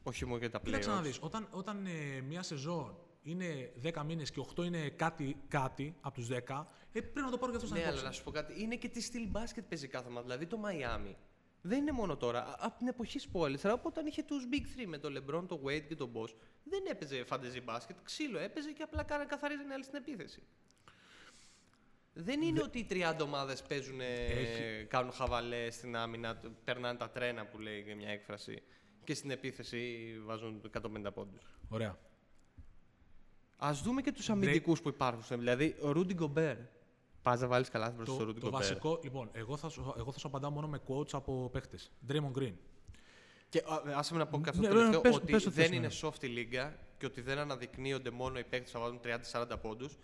[0.03, 1.03] Όχι μόνο για τα Κοίταξε να playoffs.
[1.03, 2.97] δεις, όταν, όταν ε, μια σεζόν
[3.29, 7.37] είναι 10 μήνες και 8 είναι κάτι, κάτι από τους 10, ε, πρέπει να το
[7.37, 8.05] πάρω και αυτό στα Ναι, αλλά υπόψη.
[8.07, 8.61] να σου πω κάτι.
[8.61, 10.21] Είναι και τη στυλ μπάσκετ παίζει κάθε ομάδα.
[10.21, 11.15] Δηλαδή το Miami
[11.61, 12.39] δεν είναι μόνο τώρα.
[12.45, 15.59] Α- Από την εποχή Spoiler, από όταν είχε τους Big 3 με τον LeBron, τον
[15.65, 17.95] Wade και τον Boss, δεν έπαιζε fantasy μπάσκετ.
[18.03, 20.41] Ξύλο έπαιζε και απλά κάνα καθαρίζανε άλλη στην επίθεση.
[22.13, 27.09] Δεν είναι ότι οι 30 ομάδες παίζουν, Έχει- κάνουν χαβαλέ στην άμυνα, τ- περνάνε τα
[27.09, 28.61] τρένα που λέει και μια έκφραση
[29.03, 31.43] και στην επίθεση βάζουν 150 πόντους.
[31.69, 31.97] Ωραία.
[33.65, 35.39] Α δούμε και τους αμυντικούς που υπάρχουν.
[35.39, 36.57] Δηλαδή, ο Ρούντι Γκομπέρ.
[37.21, 38.67] Πας να βάλεις καλά μπροστά στο Το, Ρούντι το Γκομπέρ.
[38.67, 41.91] βασικό, λοιπόν, εγώ θα, σου, εγώ θα σου απαντάω μόνο με quotes από παίχτες.
[42.09, 42.53] Draymond Green.
[43.49, 45.43] Και α, άσε με να πω και αυτό Ναι, το ναι, τελευταίο, πες- ότι πες
[45.43, 45.93] το δεν θες, είναι ναι.
[46.01, 48.99] soft η λίγκα και ότι δεν αναδεικνύονται μόνο οι παίκτες που θα βάλουν
[49.53, 49.97] 30-40 πόντους.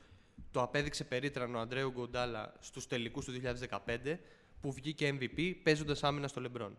[0.52, 4.20] Το απέδειξε περίτρανο ο Αντρέ Ιγκουοντάλα στους τελικούς του 2015
[4.62, 6.78] που βγήκε MVP παίζοντας άμυνα στο Λεμπρόν.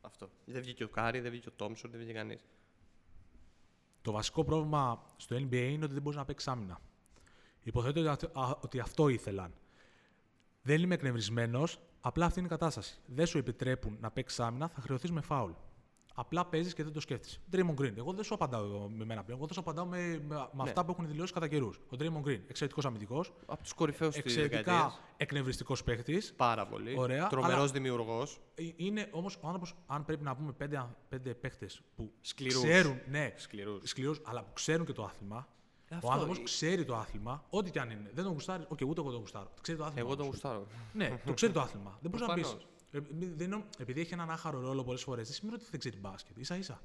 [0.00, 0.30] Αυτό.
[0.44, 2.40] Δεν βγήκε ο Κάρι, δεν βγήκε ο Τόμσον, δεν βγήκε κανείς.
[4.02, 6.80] Το βασικό πρόβλημα στο NBA είναι ότι δεν μπορείς να παίξεις άμυνα.
[7.62, 9.54] Υποθέτω ότι αυτό- α, ότι αυτό ήθελαν.
[10.62, 13.00] Δεν είμαι εκνευρισμένος, απλά αυτή είναι η κατάσταση.
[13.06, 15.50] Δεν σου επιτρέπουν να παίξεις άμυνα, θα χρεωθείς με φάουλ.
[16.14, 17.40] Απλά παίζεις και δεν το σκέφτεσαι.
[17.52, 17.96] Draymond Green.
[17.96, 19.38] Εγώ δεν σου απαντάω με μένα πλέον.
[19.38, 20.62] Εγώ θα σου απαντάω με, με, με Ναι.
[20.62, 21.76] αυτά που έχουν δηλώσει κατά καιρούς.
[21.76, 25.00] Ο Draymond Green, εξαιρετικός αμυντικός, Από τους κορυφαίους της εξαιρετικά δεκαετίας.
[25.16, 26.34] εκνευριστικός παίχτης.
[26.36, 26.94] Πάρα πολύ.
[26.98, 28.40] Ωραία, Τρομερός αλλά- δημιουργός.
[28.76, 32.62] Είναι όμως ο άνθρωπος, αν πρέπει να πούμε πέντε, πέντε παίχτες που Σκληρούς.
[32.62, 33.80] ξέρουν, ναι, Σκληρούς.
[33.88, 35.48] σκληρούς, αλλά που ξέρουν και το άθλημα.
[35.90, 38.10] Αυτό, ο άνθρωπος ε- ξέρει το άθλημα, ό,τι και αν είναι.
[38.14, 39.50] Δεν τον γουστάρει, όχι, ούτε εγώ τον γουστάρω.
[39.60, 40.00] Ξέρει το άθλημα.
[40.00, 40.34] Εγώ τον όμως.
[40.34, 40.66] γουστάρω.
[40.92, 41.98] Ναι, το ξέρει το άθλημα.
[42.00, 42.56] δεν μπορείς να πεις.
[42.92, 43.64] Προφανώς.
[43.78, 46.36] επειδή έχει έναν άχαρο ρόλο πολλές φορές, δεν σημαίνει ότι δεν ξέρει μπάσκετ.
[46.40, 46.82] σα ίσα.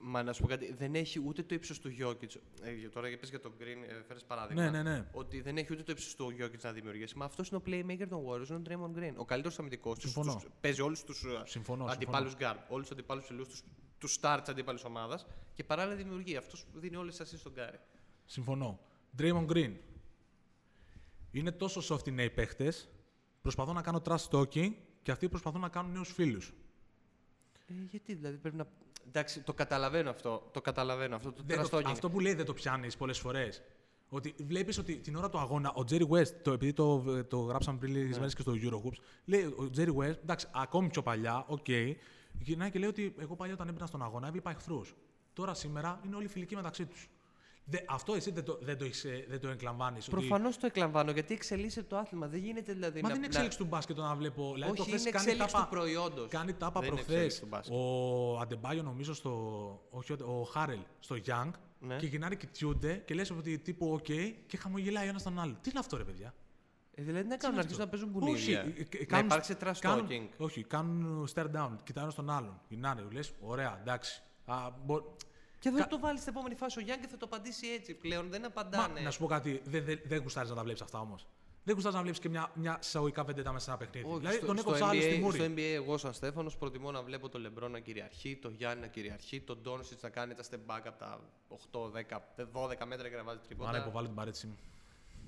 [0.00, 2.34] Μα να σου πω κάτι, δεν έχει ούτε το ύψος του Γιώκητς.
[2.62, 4.62] Ε, τώρα πες για τον Green, ε, φέρες παράδειγμα.
[4.62, 5.08] Ναι, ναι, ναι.
[5.12, 7.16] Ότι δεν έχει ούτε το ύψος του Γιώκητς να δημιουργήσει.
[7.16, 9.12] Μα αυτός είναι ο playmaker των Warriors, είναι ο Draymond Green.
[9.16, 10.10] Ο καλύτερος αμυντικός τους.
[10.10, 10.42] Συμφωνώ.
[10.60, 13.46] Παίζει όλους τους Συμφωνώ, αντιπάλους guard, όλους τους αντιπάλους ψηλού,
[13.98, 16.36] τους stars τη αντίπαλη ομάδας και παράλληλα δημιουργεί.
[16.36, 17.78] Αυτός δίνει όλες τις ασίε στον Γκάρι.
[18.24, 18.80] Συμφωνώ.
[19.18, 19.72] Draymond Green.
[21.30, 22.88] Είναι τόσο soft οι νέοι παίχτες.
[23.42, 24.72] Προσπαθώ να κάνω trash talking
[25.08, 26.52] και αυτοί προσπαθούν να κάνουν νέους φίλους.
[27.68, 28.66] Ε, γιατί δηλαδή πρέπει να.
[29.06, 30.48] Εντάξει, το καταλαβαίνω αυτό.
[30.52, 31.28] Το καταλαβαίνω αυτό.
[31.32, 31.90] Το Δεν το- τραστόγγι.
[31.90, 33.62] αυτό που λέει δεν το πιάνεις πολλές φορές.
[34.08, 37.78] Ότι βλέπεις ότι την ώρα του αγώνα ο Jerry West, το, επειδή το, το γράψαμε
[37.78, 38.16] πριν λίγες Ναι.
[38.18, 41.68] μέρες και στο Eurohoops, λέει ο Jerry West, εντάξει, ακόμη πιο παλιά, οκ,
[42.38, 44.94] γυρνάει και λέει ότι εγώ παλιά όταν έμπαινα στον αγώνα έβλεπα εχθρούς.
[45.32, 47.08] Τώρα σήμερα είναι όλοι φιλικοί μεταξύ τους.
[47.88, 50.08] Αυτό εσύ δεν το, δεν το, έχεις, ε, δεν το εκλαμβάνεις.
[50.08, 52.26] Προφανώς το εκλαμβάνω γιατί εξελίσσεται το άθλημα.
[52.28, 53.00] Δεν γίνεται δηλαδή.
[53.02, 54.50] Μα να, δεν είναι να- εξέλιξη του μπάσκετ το να βλέπω.
[54.54, 56.28] Δηλαδή, Όχι, προχθές είναι κάνει εξέλιξη τάπα- του προϊόντος.
[56.30, 57.74] Κάνει τάπα Δεν είναι προχθές εξέλιξη του μπάσκετ.
[57.76, 59.30] ο Αντεμπάγιο, νομίζω, στο.
[59.90, 61.50] Όχι, ο Χάρελ στο Young
[61.80, 61.96] Ναι.
[61.96, 65.56] και γυρνάνε και κοιτιούνται και λες ότι τύπου OK και χαμογελάει ο ένας τον άλλο.
[65.62, 66.34] Τι είναι αυτό, ρε παιδιά;
[66.94, 68.60] Ε, δηλαδή να Τι κάνουν είναι να αρχίσουν να αυτό; παίζουν Όχι, μπουνίδια.
[68.60, 70.28] ε, ε, Να κάνουν- υπάρξει trash κάνουν- talking.
[70.36, 71.70] Όχι, κάνουν stare down.
[71.84, 72.60] Κοιτάνε ένα στον άλλον.
[72.68, 74.22] Γυρνάνε, λες, ωραία, εντάξει.
[74.44, 75.14] Α, μπο-
[75.58, 77.94] Και θα Κα- το βάλεις στην επόμενη φάση ο Γιάννη και θα το απαντήσει έτσι
[77.94, 78.30] πλέον.
[78.30, 79.00] Δεν Μα, απαντάνε.
[79.00, 81.26] να σου πω κάτι, δεν δε, δεν γουστάρεις να τα βλέπεις αυτά όμως.
[81.64, 84.06] Δεν γουστάρεις να βλέπεις και μια, μια εισαγωγικά βεντέτα μέσα σε ένα παιχνίδι.
[84.08, 85.38] Όχι, δηλαδή στο, τον στο έκοψα άλλο στη NBA, μούρη.
[85.38, 88.86] στο NBA, εγώ σαν Στέφανος προτιμώ να βλέπω τον Λεμπρό να κυριαρχεί, τον Γιάννη να
[88.86, 93.16] κυριαρχεί, τον Ντόνσιτ να κάνει τα step back από τα 8, 10, 12 μέτρα και
[93.16, 93.78] να βάζει Πάω να τρίποτα.
[93.78, 94.56] υποβάλω την παρέτησή μου.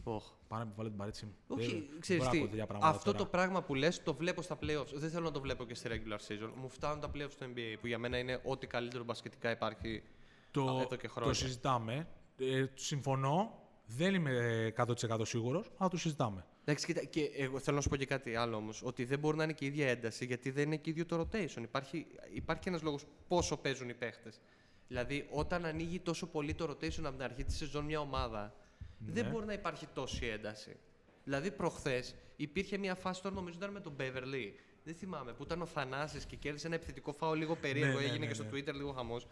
[0.05, 0.25] Οχ.
[0.49, 1.35] Πάω να υποβάλω την παρέτησή μου.
[1.49, 3.19] Δεν- Όχι, δεν ξέρεις μπορώ να τι, πω τέτοια πράγματα αυτό τώρα.
[3.25, 4.93] το πράγμα που λες το βλέπω στα playoffs.
[4.93, 6.51] Δεν θέλω να το βλέπω και στη regular season.
[6.55, 10.03] Μου φτάνουν τα playoffs στο NBA που για μένα είναι ό,τι καλύτερο μπασκετικά υπάρχει
[10.51, 11.33] το, εδώ και χρόνια.
[11.33, 12.09] το συζητάμε.
[12.39, 13.55] Ε, συμφωνώ.
[13.93, 16.45] Δεν είμαι 100% σίγουρος, αλλά το συζητάμε.
[16.65, 18.83] Εντάξει, κοίτα, και εγώ θέλω να σου πω και κάτι άλλο όμως.
[18.85, 21.21] Ότι δεν μπορεί να είναι και η ίδια ένταση γιατί δεν είναι και ίδιο το
[21.21, 21.63] rotation.
[21.63, 24.41] Υπάρχει, υπάρχει ένας λόγος πόσο παίζουν οι παίχτες.
[24.89, 28.55] Δηλαδή, όταν ανοίγει τόσο πολύ το rotation από την αρχή της σεζόν μια ομάδα,
[28.99, 29.31] δεν Ναι.
[29.31, 30.77] μπορεί να υπάρχει τόση ένταση.
[31.25, 34.53] Δηλαδή, προχθές υπήρχε μια φάση, τώρα νομίζω ήταν με τον Beverly.
[34.85, 37.99] Δεν θυμάμαι, που ήταν ο Θανάσης και κέρδισε ένα επιθετικό φάο λίγο περίεργο.
[37.99, 38.51] ναι, έγινε ναι, και στο ναι.
[38.53, 39.27] Twitter λίγο χαμός.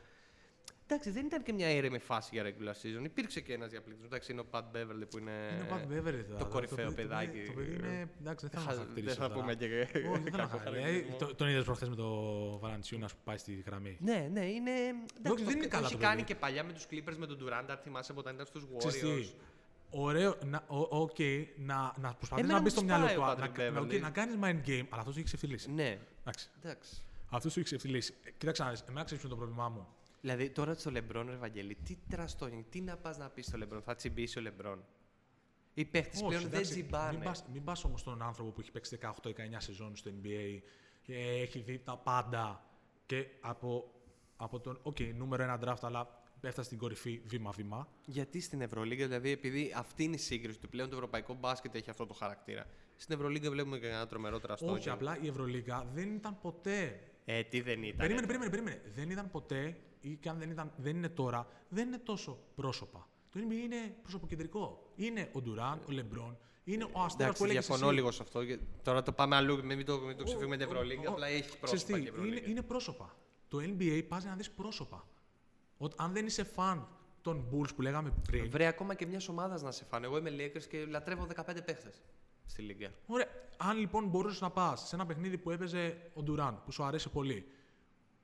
[0.91, 3.05] Εντάξει, δεν ήταν και μια ήρεμη φάση για regular season.
[3.05, 4.07] Υπήρξε και ένας διαπληκτισμό.
[4.11, 5.31] Εντάξει, είναι ο Pat Beverly που είναι.
[5.53, 6.25] είναι ο Pat Beverly.
[6.29, 7.27] το το κορυφαίο παιδί- το παιδάκι.
[7.31, 8.09] παιδί- Το παιδί είναι.
[8.21, 9.15] Εντάξει, δεν θέλω να Χα- χαρακτηρίσω.
[9.15, 9.41] Δεν θα τώρα.
[9.41, 9.67] πούμε και.
[9.67, 10.81] Όχι, δεν θέλω να κακό χαρακτηρίσω.
[10.81, 11.15] χαρακτηρισμό.
[11.15, 12.09] Ε, το- Τον είδες προχθές με το
[12.59, 13.97] Βαλαντσιούνα που πάει στη γραμμή.
[14.01, 14.71] Ναι, ναι, είναι.
[14.71, 16.27] Εντάξει, δεν το- είναι το καλά έχει το κάνει παιδί.
[16.27, 19.23] και παλιά με τους Clippers με τον Durant, αν θυμάσαι όταν ήταν στους Ξέρεις Warriors.
[19.23, 19.47] τι,
[19.91, 21.17] Ωραίο, να, ο, οκ,
[21.57, 23.41] να, να προσπαθείς Εμένα να μου μπει στο σπάει μυαλό ο του.
[23.43, 24.01] Patrick Να, να, Beverly.
[24.01, 25.71] να κάνεις mind game, αλλά αυτό σου έχει ξεφτιλίσει.
[25.71, 26.49] Ναι, Εντάξει.
[26.63, 27.03] εντάξει.
[27.31, 28.15] Αυτό σου έχει ξεφτιλίσει.
[28.25, 29.87] Ε, Κοίταξε να δεις, εμένα ξέρεις ποιο είναι το πρόβλημά μου.
[30.21, 33.57] Δηλαδή τώρα στο Λεμπρόν, ρε Βαγγέλη, τι trash talking, τι να πας να πεις στο
[33.57, 34.85] Λεμπρόν, θα τσιμπήσει ο Λεμπρόν.
[35.75, 37.13] Οι παίχτες Όχι, πλέον δεν εντάξει, τσιμπάνε.
[37.13, 39.11] Μην πας, μην πας όμως στον άνθρωπο που έχει παίξει 18-19
[39.59, 40.61] σεζόν στο NBA
[41.03, 42.65] και έχει δει τα πάντα
[43.07, 43.95] και από,
[44.37, 47.89] από τον, οκ, νούμερο ένα draft, αλλά έφτασε στην κορυφή βήμα-βήμα.
[48.07, 51.91] Γιατί στην Ευρωλίγα, δηλαδή, επειδή αυτή είναι η σύγκριση του πλέον το ευρωπαϊκό μπάσκετ έχει
[51.91, 52.67] αυτό το χαρακτήρα.
[52.97, 54.73] Στην Ευρωλίγκα βλέπουμε και ένα τρομερό trash talking.
[54.73, 57.01] Όχι, απλά η Ευρωλίγκα δεν ήταν ποτέ.
[57.31, 57.97] Ε, τι δεν ήταν.
[57.97, 58.81] Περίμενε, περίμενε, περίμενε.
[58.95, 63.09] Δεν ήταν ποτέ, ή και αν δεν, ήταν, δεν είναι τώρα, δεν είναι τόσο πρόσωπα.
[63.33, 64.93] Το NBA είναι προσωποκεντρικό.
[64.97, 67.95] Είναι ο Ντουράν, ο Λεμπρόν, είναι ο Αστέρας που Εντάξει, έλεγες διαφωνώ εσύ.
[67.99, 68.45] λίγο σε αυτό.
[68.45, 71.27] και Τώρα το πάμε αλλού, μην το, μην το ξεφύγουμε την Ο- Ευρωλίγα, ο- απλά
[71.27, 72.37] έχεις ξέρεις πρόσωπα τι, και η Ευρωλίγα.
[72.41, 73.17] είναι, είναι πρόσωπα.
[73.49, 75.07] Το NBA πας να δεις πρόσωπα.
[75.79, 76.89] Ότι αν δεν είσαι φαν
[77.23, 80.07] των Bulls που λέγαμε πριν, Βρε ακόμα και μιας ομάδας να σε φάνε.
[80.07, 82.03] Εγώ είμαι Lakers και λατρεύω 15 παίχτες
[82.49, 82.91] στη Λίγκα.
[83.07, 83.27] Ωραία.
[83.57, 87.09] Αν λοιπόν μπορούσες να πας σε ένα παιχνίδι που έπαιζε ο Ντουράν, που σου αρέσει
[87.09, 87.47] πολύ,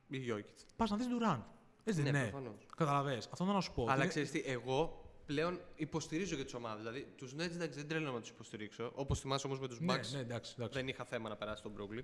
[0.08, 0.66] Ή Γιώκητς.
[0.76, 1.46] πας να δεις Ντουράν.
[1.84, 2.28] Έτσι δεν Ναι, είναι.
[2.28, 2.66] προφανώς.
[2.76, 3.16] Καταλαβέ.
[3.16, 3.82] Αυτό θέλω να σου πω.
[3.82, 6.78] Αλλά Είναι- ξέρεις τι, εγώ πλέον υποστηρίζω και τις ομάδες.
[6.78, 8.92] Δηλαδή, τους Nets εντάξει, δεν τρέλνω να τους υποστηρίξω.
[8.94, 10.08] Όπως θυμάσαι όμως με τους Ναι, Bucks.
[10.12, 10.78] ναι, εντάξει, εντάξει.
[10.78, 12.02] Δεν είχα θέμα να περάσει τον Brooklyn.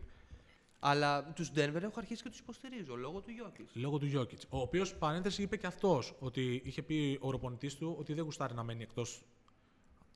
[0.78, 3.74] Αλλά τους Denver έχω αρχίσει και τους υποστηρίζω λόγω του Γιώκητς.
[3.74, 4.46] Λόγω του Γιώκητς.
[4.50, 8.54] Ο οποίος παρένθεση είπε και αυτός ότι είχε πει ο ροπονητής του ότι δεν γουστάρει
[8.54, 9.22] να μένει εκτός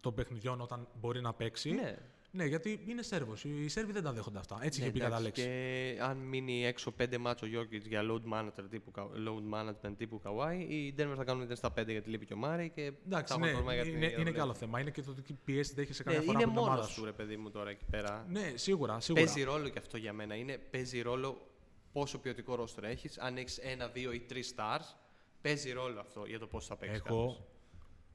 [0.05, 1.71] των παιχνιδιών όταν μπορεί να παίξει.
[1.71, 1.97] Ναι.
[2.37, 3.45] Ναι, γιατί είναι Σέρβος.
[3.45, 4.59] Οι Σέρβοι δεν τα δέχονται αυτά.
[4.63, 5.55] Έτσι Ναι, είχε πει κατά εντάξει, λέξη.
[5.97, 10.21] Και αν μείνει έξω πέντε μάτσο Γιώκητ για load management τύπου, Κα- load management τύπου
[10.25, 12.71] Kawhi, οι Denver θα κάνουν 0 στα 5 γιατί λείπει και ο Μάρι.
[12.75, 14.43] Και Εντάξει, θα ναι, έχουν πρόβλημα για την είναι, για είναι το και level.
[14.43, 14.81] άλλο θέμα.
[14.81, 17.01] Είναι και το τι πιέσει δέχεσαι Ναι, καμιά φορά είναι από την ομάδα μόνο σου.
[17.01, 18.27] του ρε παιδί μου τώρα εκεί πέρα.
[18.29, 19.01] Ναι, σίγουρα.
[19.01, 19.25] σίγουρα.
[19.25, 20.35] Παίζει ρόλο και αυτό για μένα.
[20.35, 21.47] Είναι, παίζει ρόλο
[21.93, 23.19] πόσο ποιοτικό ρόστρο έχεις.
[23.19, 24.95] Αν έχεις ένα, δύο ή τρεις stars,
[25.41, 27.03] παίζει ρόλο αυτό για το πώς θα παίξεις.
[27.07, 27.47] Εγώ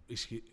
[0.06, 0.44] ισχυ...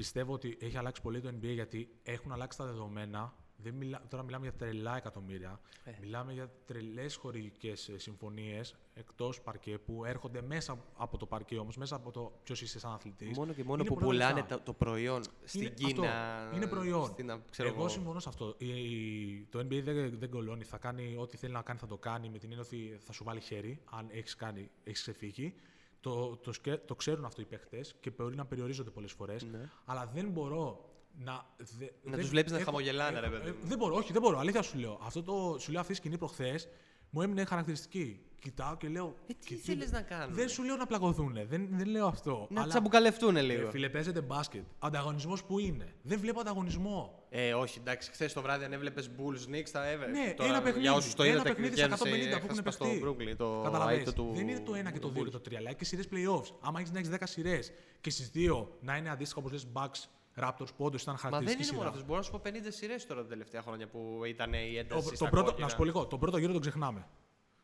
[0.00, 3.34] πιστεύω ότι έχει αλλάξει πολύ το NBA γιατί έχουν αλλάξει τα δεδομένα.
[3.62, 4.02] Δεν μιλά...
[4.08, 5.60] Τώρα μιλάμε για τρελά εκατομμύρια.
[5.84, 5.90] Ε.
[6.00, 11.96] Μιλάμε για τρελές χορηγικές συμφωνίες εκτός παρκέ που έρχονται μέσα από το παρκέ όμως, μέσα
[11.96, 13.36] από το ποιος είσαι σαν αθλητής.
[13.38, 16.34] Μόνο και μόνο που πουλάνε τα- το προϊόν στην Είναι Κίνα.
[16.42, 16.56] Αυτό.
[16.56, 17.04] Είναι προϊόν.
[17.06, 17.88] Στην, α- ξέρω εγώ εγώ.
[17.88, 18.54] συμφωνώ σε αυτό.
[18.58, 20.64] Η- η- το NBA δεν, δεν κολώνει.
[20.64, 23.24] Θα κάνει ό,τι θέλει να κάνει, θα το κάνει με την έννοια ότι θα σου
[23.24, 25.54] βάλει χέρι, αν έχεις κάνει, έχεις ξεφύγει.
[26.00, 29.42] Το, το, σκε- το ξέρουν αυτό οι παίχτε και μπορεί να περιορίζονται πολλές φορές.
[29.42, 29.68] Ναι.
[29.84, 30.84] Αλλά δεν μπορώ
[31.18, 31.46] να.
[31.56, 33.66] Δε, Να δεν- τους βλέπεις να έχω- χαμογελάνε, ρε έχω- παιδί ε, μου.
[33.68, 34.38] Δεν μπορώ, όχι, δεν μπορώ.
[34.38, 34.98] Αλήθεια σου λέω.
[35.02, 36.68] Αυτό το, σου λέω αυτή η σκηνή προχθές
[37.10, 38.20] μου έμεινε χαρακτηριστική.
[38.40, 39.14] Κοιτάω και λέω.
[39.26, 41.32] Ε, τι «Κοιτού- θέλεις να κάνουν;» Δεν σου λέω να πλακωθούν.
[41.48, 42.46] Δεν, δεν λέω αυτό.
[42.50, 43.70] Να αλλά- τσαμπουκαλευτούν ε, λίγο.
[43.70, 44.62] φίλε, παίζεται μπάσκετ.
[44.78, 45.94] Ανταγωνισμός που είναι.
[46.02, 47.24] Δεν βλέπω ανταγωνισμό.
[47.30, 50.16] Ε, όχι, εντάξει, χθες το βράδυ αν έβλεπες Bulls Knicks θα έβρεπες.
[50.18, 50.80] Ναι, Τώρα, ένα παιχνίδι.
[50.80, 53.02] Για όσους το ένα είδατε, παιχνίδι κέρδισε στα 150 που έχουν έχασε στο παιχτεί.
[53.32, 53.96] Brooklyn, το Καταλαβες.
[53.96, 54.32] αίτητο του.
[54.34, 55.32] Δεν είναι το ένα και το του δύο και Bulls.
[55.32, 56.54] το τρία, αλλά και σειρές playoffs.
[56.60, 60.04] Άμα έχεις να έχεις 10 σειρές και στις δύο να είναι αντίστοιχα όπως λες Bucks,
[60.42, 61.90] Raptors που όντως ήταν Μα δεν χαρακτηριστική είναι μόνο σειρά.
[61.90, 62.04] αυτό.
[62.06, 65.08] Μπορώ να σου πω 50 σειρές τώρα τα τελευταία χρόνια που ήταν η Ο- ένταση.
[65.08, 65.64] το στα πρώτο, κόκκινα.
[65.66, 67.06] να σου πω λίγο, τον πρώτο γύρο τον ξεχνάμε.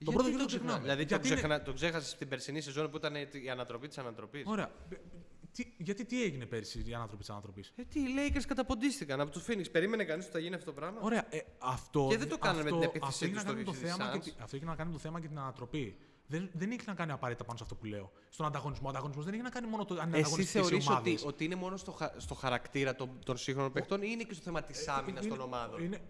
[0.05, 1.63] Τον πρώτο γύρο τον ξεχνάμε; Δηλαδή το, Γιατί είναι- ξεχνα...
[1.63, 3.15] το ξέχασες στην περσινή σεζόν που ήταν
[3.45, 4.71] η ανατροπή της ανατροπής; Ωραία.
[4.91, 4.97] Ε,
[5.53, 9.31] Τι, γιατί τι έγινε πέρυσι η ανατροπή της ανατροπής; Ε, τι, οι Lakers καταποντίστηκαν από
[9.31, 9.65] του Phoenix.
[9.73, 11.27] Περίμενε κανείς ότι θα γίνει αυτό το πράγμα; Ωραία.
[11.31, 13.59] Ε, αυτό, Και δεν το κάνανε με αυτό, την επίθεσή αυτό έχει τους να στο
[13.59, 14.23] κάνει με το Houston θέμα και, Suns.
[14.37, 15.97] τη- αυτό έχει να κάνει με το θέμα και την ανατροπή.
[16.29, 18.13] Δεν, δεν έχει να κάνει απαραίτητα πάνω σε αυτό που λέω.
[18.29, 18.87] Στον ανταγωνισμό.
[18.87, 21.13] Ο ανταγωνισμός δεν έχει να κάνει μόνο το αν είναι Εσύ ανταγωνιστικές οι θεωρείς ομάδες.
[21.15, 24.35] ότι, ότι είναι μόνο στο, χα- στο χαρακτήρα των, των σύγχρονων παιχτών ή είναι και
[24.35, 26.01] στο θέμα της άμυνα Ε, Είναι- των ομάδων; Είναι...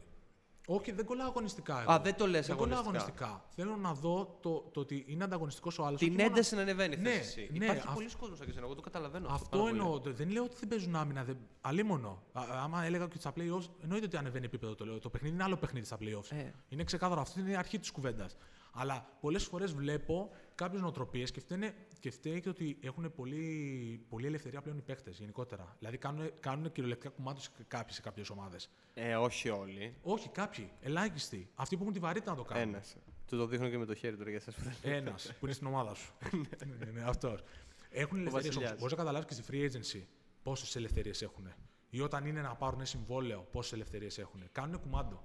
[0.69, 1.81] Όχι, δεν κολλάω αγωνιστικά.
[1.81, 1.93] Εγώ.
[1.93, 3.25] Α, δεν το λες δεν κολλάω αγωνιστικά.
[3.25, 3.55] αγωνιστικά.
[3.55, 6.01] Θέλω να δω το, το ότι είναι ανταγωνιστικός ο άλλος.
[6.01, 7.49] Την ένταση να ανεβαίνει, Ναι, θες εσύ.
[7.53, 9.29] ναι, Υπάρχει αυ- πολλοί κόσμος σαν και εσένα, εγώ το καταλαβαίνω.
[9.31, 9.79] Αυτό πάρα πολύ.
[9.79, 9.99] εννοώ.
[10.05, 11.25] Δεν λέω ότι δεν παίζουν άμυνα.
[11.25, 11.37] Δεν...
[11.61, 12.23] Αλίμονο.
[12.33, 14.99] Α, άμα έλεγα και στα playoffs, εννοείται ότι ανεβαίνει επίπεδο το λέω.
[14.99, 16.31] Το παιχνίδι είναι άλλο παιχνίδι στα playoffs.
[16.37, 16.51] Ε.
[16.69, 17.21] Είναι ξεκάθαρο.
[17.21, 18.37] Αυτή είναι η αρχή της κουβέντας.
[18.79, 24.27] Αλλά πολλές φορές βλέπω κάποιες νοοτροπίες και, φταίνε- και φταίει και ότι έχουν πολύ, πολύ
[24.27, 25.77] ελευθερία πλέον οι παίχτε γενικότερα.
[25.79, 28.71] Δηλαδή κάνουν, κάνουν κυριολεκτικά κουμάντωση κάποιοι σε κάποιες ομάδες.
[28.95, 29.95] Ε, όχι όλοι.
[30.03, 30.71] Όχι, κάποιοι.
[30.81, 31.51] Ελάχιστοι.
[31.55, 32.69] Αυτοί που έχουν τη βαρύτητα να το κάνουν.
[32.75, 32.97] Ένας.
[33.27, 34.55] Του το δείχνω και με το χέρι τώρα για εσάς.
[34.83, 36.13] Ένας που είναι στην ομάδα σου.
[36.67, 37.43] ναι, ναι, ναι, αυτός.
[37.91, 38.55] Έχουν ελευθερίες όμως.
[38.55, 38.79] Βασιλιάς.
[38.79, 40.03] Μπορείς να καταλάβεις και στη free agency
[40.43, 41.53] πόσες ελευθερίες έχουν.
[41.91, 44.43] Ή όταν είναι να πάρουν συμβόλαιο, πόσες ελευθερίες έχουν.
[44.53, 45.25] Κάνουν κουμάντο.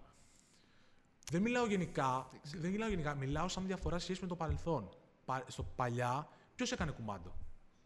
[1.31, 4.89] Δεν μιλάω γενικά, δεν μιλάω γενικά, μιλάω σαν διαφορά σε σχέση με το παρελθόν.
[5.25, 7.33] Πα- στο παλιά, ποιος έκανε κουμάντο;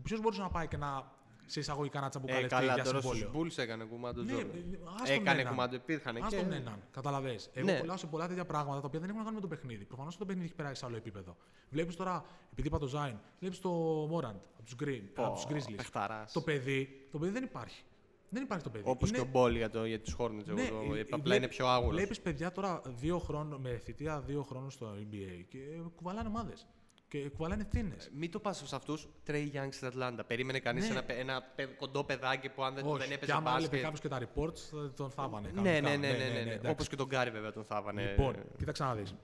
[0.04, 1.14] Ποιος μπορούσε να πάει και να
[1.46, 4.74] σε εισαγωγικά να Ε, τσαμπουκαλευτεί καλά, για τώρα συμβόλαιο; στους Bulls έκανε κουμάντο Ναι, Τζόρνταν.
[4.74, 5.54] ε, ας τον Έκανε έναν.
[5.54, 6.36] κουμάντο, υπήρχαν Ας και.
[6.38, 7.40] τον έναν, καταλαβέ.
[7.54, 7.80] Εγώ Ναι.
[7.80, 9.86] κολλάω σε πολλά τέτοια πράγματα τα οποία δεν έχουν να κάνουν με το παιχνίδι.
[9.86, 11.36] Προφανώς το παιχνίδι έχει περάσει σε άλλο επίπεδο.
[11.70, 13.70] Βλέπεις τώρα, επειδή είπα το Ζάιν, βλέπεις το
[14.10, 15.76] Μόραντ από τους Green, από τους Grizzlies.
[15.76, 16.32] Παιχταράς.
[16.32, 17.84] Το παιδί, το παιδί δεν υπάρχει.
[18.30, 18.84] Δεν υπάρχει το παιδί.
[18.88, 20.46] Όπως Είναι- και ο Μπόλ για, το, για τους Hornets.
[20.46, 21.96] ναι, εγώ το ε, είπα, απλά βλέ- είναι πιο άγουρος.
[21.96, 25.58] Βλέπεις παιδιά τώρα δύο χρόνων, με θητεία δύο χρόνων στο NBA και
[25.96, 26.68] κουβαλάνε ομάδες.
[27.08, 28.10] Και κουβαλάνε ευθύνες.
[28.14, 29.08] Μην το πας σε αυτούς.
[29.24, 30.24] Τρέι Young στην Ατλάντα.
[30.24, 30.92] Περίμενε κανείς Ναι.
[30.92, 33.62] ένα, παι- ένα παι- κοντό παιδάκι που αν δεν, δεν Όχι, και έπαιζε άμα έλεγε
[33.66, 33.82] μπάσκετ.
[33.84, 35.52] κάποιος και τα reports, θα τον θάβανε.
[35.54, 35.98] Ναι, ναι, κανονικά.
[35.98, 36.52] ναι, ναι, ναι, ναι.
[36.52, 36.70] εντάξει.
[36.72, 38.02] Όπως και τον Κάρι βέβαια τον θάβανε.
[38.10, 39.16] Λοιπόν, κοίταξε να δεις.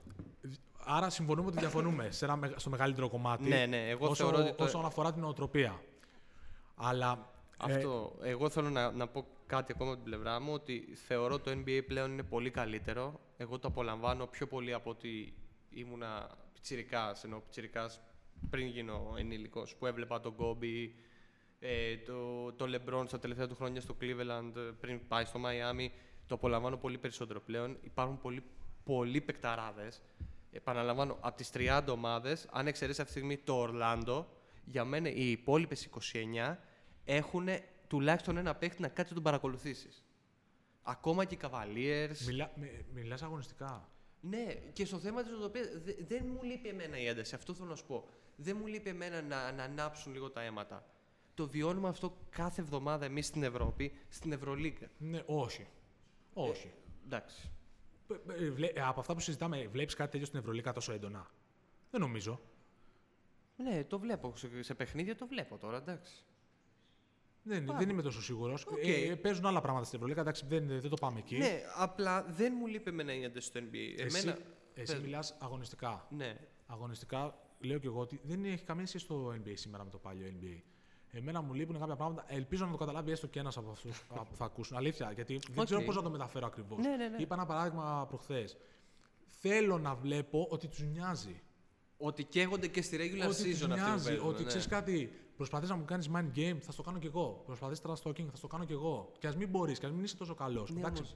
[0.86, 3.44] Άρα συμφωνούμε ότι διαφωνούμε σε ένα, μεγα- στο μεγαλύτερο κομμάτι.
[3.50, 5.82] Ναι, ναι, εγώ όσο, θεωρώ ότι το- όσον αφορά την νοοτροπία.
[6.76, 7.31] Αλλά.
[7.68, 8.16] Ε, Αυτό.
[8.22, 11.82] Εγώ θέλω να, να πω κάτι ακόμα από την πλευρά μου, ότι θεωρώ το NBA
[11.88, 13.20] πλέον είναι πολύ καλύτερο.
[13.38, 15.34] Εγώ το απολαμβάνω πιο πολύ από ότι
[15.70, 18.00] ήμουνα πιτσιρικάς, ενώ πιτσιρικάς
[18.50, 20.90] πριν γίνω ενήλικος, που έβλεπα τον Kobe,
[21.60, 25.88] ε, το, το LeBron στα τελευταία του χρόνια στο Cleveland, ε, πριν πάει στο Miami.
[26.28, 27.78] Το απολαμβάνω πολύ περισσότερο πλέον.
[27.82, 28.44] Υπάρχουν πολλοί,
[28.84, 30.02] πολλοί παικταράδες.
[30.52, 34.28] Επαναλαμβάνω, από τις 30 ομάδες, αν εξαιρέσεις αυτή τη στιγμή το Ορλάντο,
[34.66, 36.58] για μένα οι υπόλοιπες 29
[37.06, 37.48] έχουν
[37.88, 40.06] τουλάχιστον ένα παίχτη να κάτσει να τον παρακολουθήσεις.
[40.84, 42.18] Ακόμα και οι Cavaliers.
[42.26, 43.90] μιλά, μι- μιλάς αγωνιστικά.
[44.22, 47.36] Ναι, και στο θέμα της οτροπίας δε- δεν μου λείπει εμένα η ένταση.
[47.36, 48.08] Αυτό θέλω να σου πω.
[48.36, 50.86] Δεν μου λείπει εμένα να, να ανάψουν λίγο τα αίματα.
[51.34, 54.88] Το βιώνουμε αυτό κάθε εβδομάδα εμείς στην Ευρώπη, στην Ευρωλίγκα.
[54.98, 55.68] Ναι, όχι.
[56.34, 56.72] Όχι.
[57.06, 57.52] Εντάξει.
[58.30, 61.32] Ε, ε, βλέ- ε, από αυτά που συζητάμε, βλέπεις κάτι τέτοιο στην Ευρωλίκα τόσο έντονα;
[61.92, 62.40] Δεν νομίζω.
[63.58, 64.34] Ναι, το βλέπω.
[64.36, 66.24] Σε, σε παιχνίδια το βλέπω τώρα, εντάξει.
[67.44, 67.80] Δεν, Πάμε.
[67.80, 68.66] δεν είμαι τόσο σίγουρος.
[68.66, 68.88] Οκ.
[68.88, 70.22] Ε, παίζουν άλλα πράγματα στην Ευρωλίγκα.
[70.22, 71.38] Εντάξει, δεν, δεν το πάμε εκεί.
[71.38, 74.00] Ναι, απλά δεν μου λείπει εμένα η ένταση στο NBA.
[74.00, 74.38] εσύ Εμένα...
[74.74, 75.02] εσύ πες.
[75.02, 76.08] μιλάς αγωνιστικά.
[76.10, 76.38] Ναι.
[76.66, 80.28] Αγωνιστικά λέω και εγώ ότι δεν έχει καμία σχέση το NBA σήμερα με το παλιό
[80.40, 80.62] NBA.
[81.14, 82.26] Εμένα μου λείπουν κάποια πράγματα.
[82.28, 84.78] Ελπίζω να το καταλάβει έστω και ένας από αυτούς που θα ακούσουν.
[84.78, 85.66] Αλήθεια, γιατί δεν Οκ.
[85.66, 86.78] ξέρω πώς να το μεταφέρω ακριβώς.
[86.78, 87.18] Ναι, ναι, ναι.
[87.18, 88.58] Είπα ένα παράδειγμα προχθές.
[89.26, 91.42] Θέλω να βλέπω ότι τους νοιάζει.
[91.98, 94.48] Ότι καίγονται και στη regular ότι season τους αυτοί που νοιάζει, παίζουν, ότι ναι.
[94.48, 95.12] ξέρεις κάτι,
[95.48, 97.44] προσπαθείς να μου κάνεις mind game, θα στο κάνω κι εγώ.
[97.46, 99.12] Προσπαθείς trust talking, θα στο κάνω κι εγώ.
[99.20, 100.70] Και ας μην μπορείς, και ας μην είσαι τόσο καλός.
[100.72, 101.16] Ναι, όμως.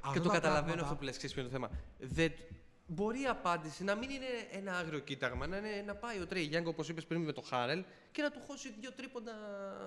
[0.00, 1.70] αυτά Και το τα καταλαβαίνω πράγματα- αυτό που λες, ξέρεις ποιο είναι το θέμα.
[1.98, 2.32] Δεν...
[2.90, 6.42] Μπορεί η απάντηση να μην είναι ένα άγριο κοίταγμα, να, είναι, να πάει ο Τρέι
[6.42, 9.32] Γιάνγκ, όπως είπες πριν με το Χάρελ, και να του χώσει δύο τρίποντα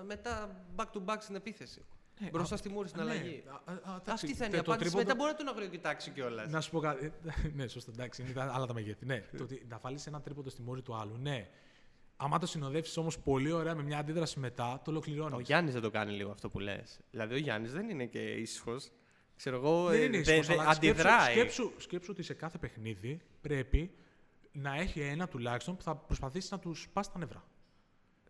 [0.06, 1.84] μετά back to back στην επίθεση.
[2.20, 3.42] Ναι, Μπροστά α- στη μούρη στην ναι, αλλαγή.
[3.46, 4.78] α- α- α, εντάξει, Αυτή θα είναι το- η το απάντηση.
[4.78, 6.50] τρίποντο- Μετά μπορεί να τον αγριοκοιτάξει κιόλας.
[6.50, 7.04] Να σου πω κάτι.
[7.04, 9.06] ε, ναι, σωστά, εντάξει, είναι τα- άλλα τα μεγέθη.
[9.06, 11.48] Ναι, το ότι να βάλεις ένα τρίποντο στη μούρη του άλλου, ναι.
[12.16, 15.34] Άμα το συνοδεύσεις όμως πολύ ωραία με μια αντίδραση μετά, το ολοκληρώνεις.
[15.36, 17.00] Ο Γιάννης δεν το κάνει λίγο αυτό που λες.
[17.10, 18.90] Δηλαδή ο Γιάννης δεν είναι και ήσυχος.
[19.36, 21.32] Ξέρω εγώ, Δεν ε, είναι δε- ίσως, δε- αλλά αντιδράει.
[21.32, 23.94] Σκέψου, σκέψου, σκέψου ότι σε κάθε παιχνίδι πρέπει
[24.52, 27.44] να έχει ένα τουλάχιστον που θα προσπαθήσει να τους σπάσει τα νεύρα.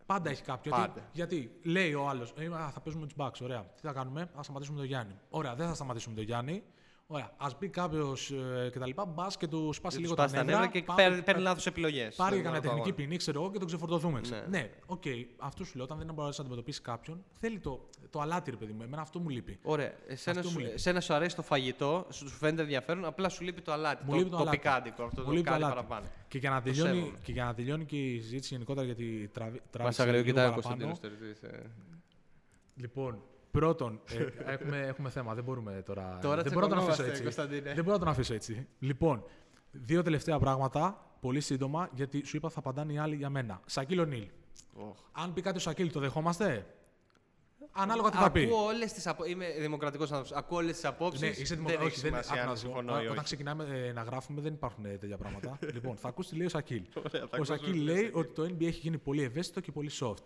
[0.07, 0.73] Πάντα έχει κάποιο.
[0.77, 1.09] Γιατί, Πάντα.
[1.13, 2.33] γιατί λέει ο άλλος,
[2.73, 3.63] θα παίζουμε τους Bucks, ωραία.
[3.63, 5.19] Τι θα κάνουμε, θα σταματήσουμε τον Γιάννη.
[5.31, 6.63] Ωραία, δεν θα σταματήσουμε τον Γιάννη.
[7.07, 8.91] Ωραία, ας μπει κάποιος ε, κτλ.
[9.09, 10.67] Μπας και τους σπάσει Τους λίγο σπάσει τα νεύρα.
[10.67, 12.15] και πάμε- παίρνει, παίρνει λάθος επιλογές.
[12.15, 14.21] Πάρει κανένα τεχνική ποινή, ξέρω εγώ, και τον ξεφορτωθούμε.
[14.21, 14.41] ξέρω.
[14.49, 14.59] Ναι.
[14.59, 15.03] Ναι, οκ.
[15.39, 18.73] Αυτό σου λέω, όταν δεν μπορείς να αντιμετωπίσεις κάποιον, θέλει το, το αλάτι, ρε παιδί
[18.73, 18.83] μου.
[18.83, 19.59] Εμένα αυτό μου λείπει.
[19.63, 19.93] Ωραία.
[20.07, 20.75] Εσένα Αυτό σου, μου λείπει.
[20.75, 24.05] εσένα σου αρέσει το φαγητό, σου σου φαίνεται ενδιαφέρον, απλά σου λείπει το αλάτι.
[24.05, 24.57] Μου το, λείπει το το αλάτι.
[24.57, 25.75] πικάντικο, αυτό Μου το λείπει το κάτι αλάτι.
[25.87, 26.07] παραπάνω.
[26.29, 27.19] Και για, να Το τελειώνει, σέβομαι.
[27.23, 30.61] και για να τελειώνει και η συζήτηση γενικότερα γιατί τραβή, Μας τράβηξε αγριοκοιτάει ο λίγο
[30.61, 30.97] Κωνσταντίνο
[31.41, 31.71] παραπάνω.
[32.77, 33.23] Λοιπόν,
[33.53, 34.01] πρώτον,
[34.45, 35.35] ε, έχουμε, έχουμε θέμα.
[35.35, 36.19] Δεν μπορούμε τώρα.
[36.23, 37.23] Τώρα δεν μπορώ να τον αφήσω τσακωνόμαστε, έτσι.
[37.23, 37.75] Κωνσταντίνε.
[37.75, 38.67] Δεν μπορώ να τον αφήσω έτσι.
[38.79, 39.25] Λοιπόν,
[39.71, 43.61] δύο τελευταία πράγματα, πολύ σύντομα, γιατί σου είπα θα απαντάνε οι άλλοι για μένα.
[43.67, 44.27] Σακίλ Ονίλ.
[45.13, 46.67] Αν πει κάτι ο Σακίλ, το δεχόμαστε;
[47.73, 48.43] Ανάλογα τι θα πει.
[48.45, 49.25] Ακούω όλες τις απο...
[49.25, 50.39] Είμαι δημοκρατικός άνθρωπος.
[50.39, 51.21] Ακούω όλες τις απόψεις.
[51.21, 51.87] Ναι, είσαι δεν δημοκρατικό.
[51.87, 53.25] έχει σημασία αν συμφωνώ ή Όταν όχι.
[53.25, 55.59] ξεκινάμε ε, να γράφουμε, δεν υπάρχουν ε, τέτοια πράγματα.
[55.75, 56.83] λοιπόν, θα ακούσει τι λέει ο Σακίλ.
[56.97, 58.11] Ωραία, θα ο ακούσουμε Σακίλ τι λέει λέει.
[58.15, 60.23] ότι το NBA έχει γίνει πολύ ευαίσθητο και πολύ soft.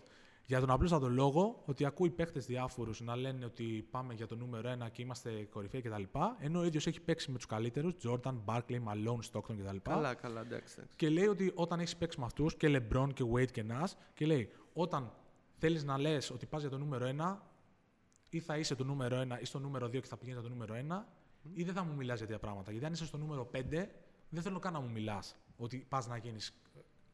[0.47, 4.76] Για τον απλούστατο λόγο ότι ακούει παίχτε διάφορους να λένε ότι πάμε για το νούμερο
[4.84, 6.03] 1 και είμαστε κορυφαίοι κτλ.
[6.38, 9.76] Ενώ ο ίδιος έχει παίξει με τους καλύτερους, Jordan, Barkley, Malone, Stockton κτλ.
[9.82, 10.74] Καλά, καλά, εντάξει.
[10.78, 10.97] εντάξει.
[10.97, 14.26] Και λέει ότι όταν έχεις παίξει με αυτούς και LeBron και Wade και Nash, και
[14.26, 15.12] λέει όταν
[15.57, 17.38] θέλεις να λες ότι πας για το νούμερο 1,
[18.30, 20.55] ή θα είσαι το νούμερο 1 ή στο νούμερο 2 και θα πηγαίνεις για το
[20.55, 21.07] νούμερο 1,
[21.53, 22.70] ή δεν θα μου μιλάς για τέτοια πράγματα.
[22.70, 23.88] Γιατί αν είσαι στο νούμερο 5,
[24.28, 26.61] δεν θέλω καν να μου μιλάς ότι πας να γίνεις.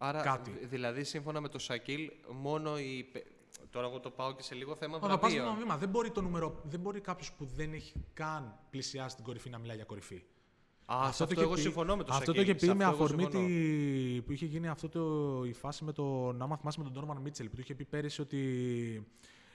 [0.05, 0.51] Άρα, κάτι.
[0.51, 3.09] δη- δηλαδή, σύμφωνα με το Σακίλ, μόνο η.
[3.13, 3.27] πε-
[3.71, 5.45] Τώρα, εγώ το πάω και σε λίγο θέμα Μα θα πα βραβείων.
[5.45, 5.77] βήμα βήμα.
[5.77, 9.59] Δεν μπορεί, το νούμερο, δεν μπορεί κάποιος που δεν έχει καν πλησιάσει την κορυφή να
[9.59, 10.15] μιλάει για κορυφή.
[10.17, 12.45] Α, αυτό, αυτό είχε εγώ πει- συμφωνώ με το Αυτό Σακίλ.
[12.45, 13.47] το είχε Σε πει με αυτό εγώ αφορμή συμφωνώ.
[13.47, 14.21] τη...
[14.23, 15.45] που είχε γίνει αυτό το...
[15.45, 16.43] η φάση με τον.
[16.43, 19.07] Άμα θυμάσαι με τον Νόρμαν Μίτσελ που του είχε πει πέρυσι ότι.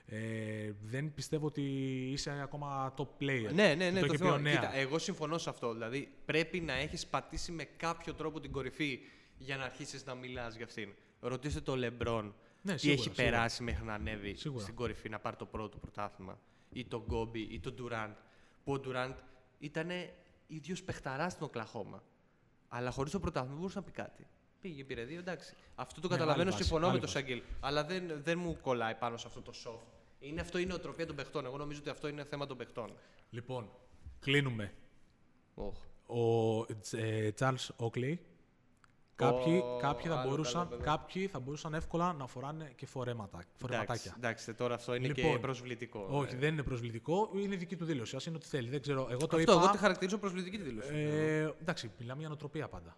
[0.10, 1.62] Ε, δεν πιστεύω ότι
[2.12, 3.50] είσαι ακόμα top player.
[3.54, 4.42] Ναι, ναι, ναι, το, το, είχε πει ο θυμάμαι.
[4.42, 4.54] Νέα.
[4.54, 5.74] Κοίτα, εγώ συμφωνώ σε αυτό.
[5.74, 9.00] Δηλαδή, πρέπει να έχεις πατήσει με κάποιο τρόπο την κορυφή
[9.38, 10.94] για να αρχίσεις να μιλάς για αυτήν.
[11.20, 13.24] Ρωτήστε το Λεμπρόν Ναι, τι σίγουρα, έχει σίγουρα.
[13.24, 14.64] περάσει μέχρι να ανέβει Σίγουρα.
[14.64, 16.40] στην κορυφή, να πάρει το πρώτο πρωτάθλημα.
[16.70, 18.16] Ή τον Γκόμπι ή τον Ντουράντ.
[18.64, 19.18] Που ο Ντουράντ
[19.60, 19.90] ήταν
[20.48, 22.04] ίδιος παιχταράς στην Οκλαχώμα.
[22.68, 24.28] Αλλά χωρίς το πρωτάθλημα δεν μπορούσε να πει κάτι.
[24.62, 25.54] Πήγε, πήρε δύο, εντάξει.
[25.76, 27.26] Αυτό το Ναι, καταλαβαίνω, άλλη βάση, συμφωνώ άλλη με τον βάση.
[27.26, 27.44] Σαγγέλ.
[27.60, 29.88] Αλλά δεν, δεν μου κολλάει πάνω σε αυτό το soft.
[30.20, 31.46] Είναι, αυτό είναι η οτροπία των παιχτών.
[31.46, 32.94] Εγώ νομίζω ότι αυτό είναι θέμα των παιχτών.
[33.30, 33.70] Λοιπόν,
[34.20, 34.74] κλείνουμε.
[35.56, 35.76] Οχ.
[36.08, 36.62] Ο
[36.98, 38.18] ε, Charles Oakley.
[39.18, 40.84] Κάποιοι, Ω, κάποιοι, θα άλλο μπορούσαν, καλό παιδί.
[40.84, 44.14] κάποιοι θα μπορούσαν εύκολα να φοράνε και φορέματα, Εντάξει, φορεματάκια.
[44.18, 46.08] εντάξει, τώρα αυτό είναι και Λοιπόν, προσβλητικό.
[46.12, 46.38] Όχι, ε.
[46.38, 48.16] δεν είναι προσβλητικό, είναι δική του δήλωση.
[48.16, 48.70] Α είναι ό,τι θέλει.
[48.70, 49.00] Δεν ξέρω.
[49.10, 49.52] Εγώ το Αυτό είπα.
[49.52, 50.94] εγώ τη χαρακτηρίζω προσβλητική τη δήλωση.
[50.94, 52.98] Ε, εντάξει, μιλάμε για νοοτροπία πάντα.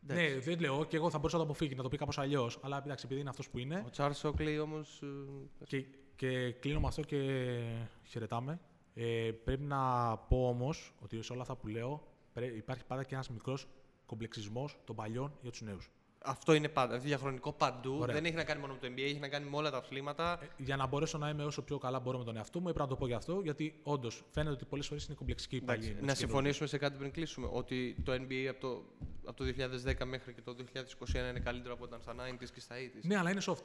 [0.00, 2.58] Ναι, δεν λέω και εγώ θα μπορούσα να το αποφύγει, να το πει κάπως αλλιώς.
[2.62, 3.82] Αλλά εντάξει, επειδή είναι αυτός που είναι.
[3.86, 5.02] Ο Τσάρλ Όκλεϊ όμως.
[5.66, 5.84] Και,
[6.16, 7.18] και κλείνω με αυτό και
[8.04, 8.60] χαιρετάμε.
[8.94, 9.78] Ε, πρέπει να
[10.16, 12.06] πω όμως ότι σε όλα αυτά που λέω
[12.56, 13.66] υπάρχει πάντα και ένας μικρός
[14.06, 15.90] κομπλεξισμός των παλιών για τους νέους.
[16.28, 17.96] Αυτό είναι πάντα, διαχρονικό παντού.
[18.00, 18.14] Ωραία.
[18.14, 20.38] Δεν έχει να κάνει μόνο με το NBA, έχει να κάνει με όλα τα αθλήματα.
[20.42, 22.88] Ε, για να μπορέσω να είμαι όσο πιο καλά μπορώ με τον εαυτό μου, έπρεπε
[22.88, 25.96] να το πω γι' αυτό, γιατί όντως φαίνεται ότι πολλές φορές είναι κομπλεξική η παλιά.
[26.00, 27.48] Να συμφωνήσουμε σε κάτι πριν κλείσουμε.
[27.52, 28.84] Ότι το NBA από το,
[29.24, 30.56] από το 2010 μέχρι και το
[31.12, 33.00] 2021 είναι καλύτερο από όταν στα 90s και στα 80s.
[33.02, 33.64] Ναι, αλλά είναι soft.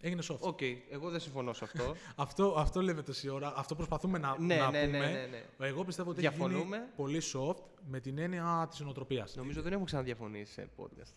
[0.00, 0.38] Έγινε soft.
[0.38, 0.76] OK, okay.
[0.90, 1.94] εγώ δεν συμφωνώ σε αυτό.
[2.24, 3.52] αυτό, αυτό λέμε τόση ώρα.
[3.56, 4.98] Αυτό προσπαθούμε να, ναι, να ναι, πούμε.
[4.98, 5.26] Ναι, ναι,
[5.58, 5.66] ναι.
[5.66, 6.64] Εγώ πιστεύω ότι έχει γίνει
[6.96, 9.36] πολύ soft με την έννοια της νοοτροπίας.
[9.36, 11.12] Νομίζω δεν έχουμε ξαναδιαφωνήσει σε podcast.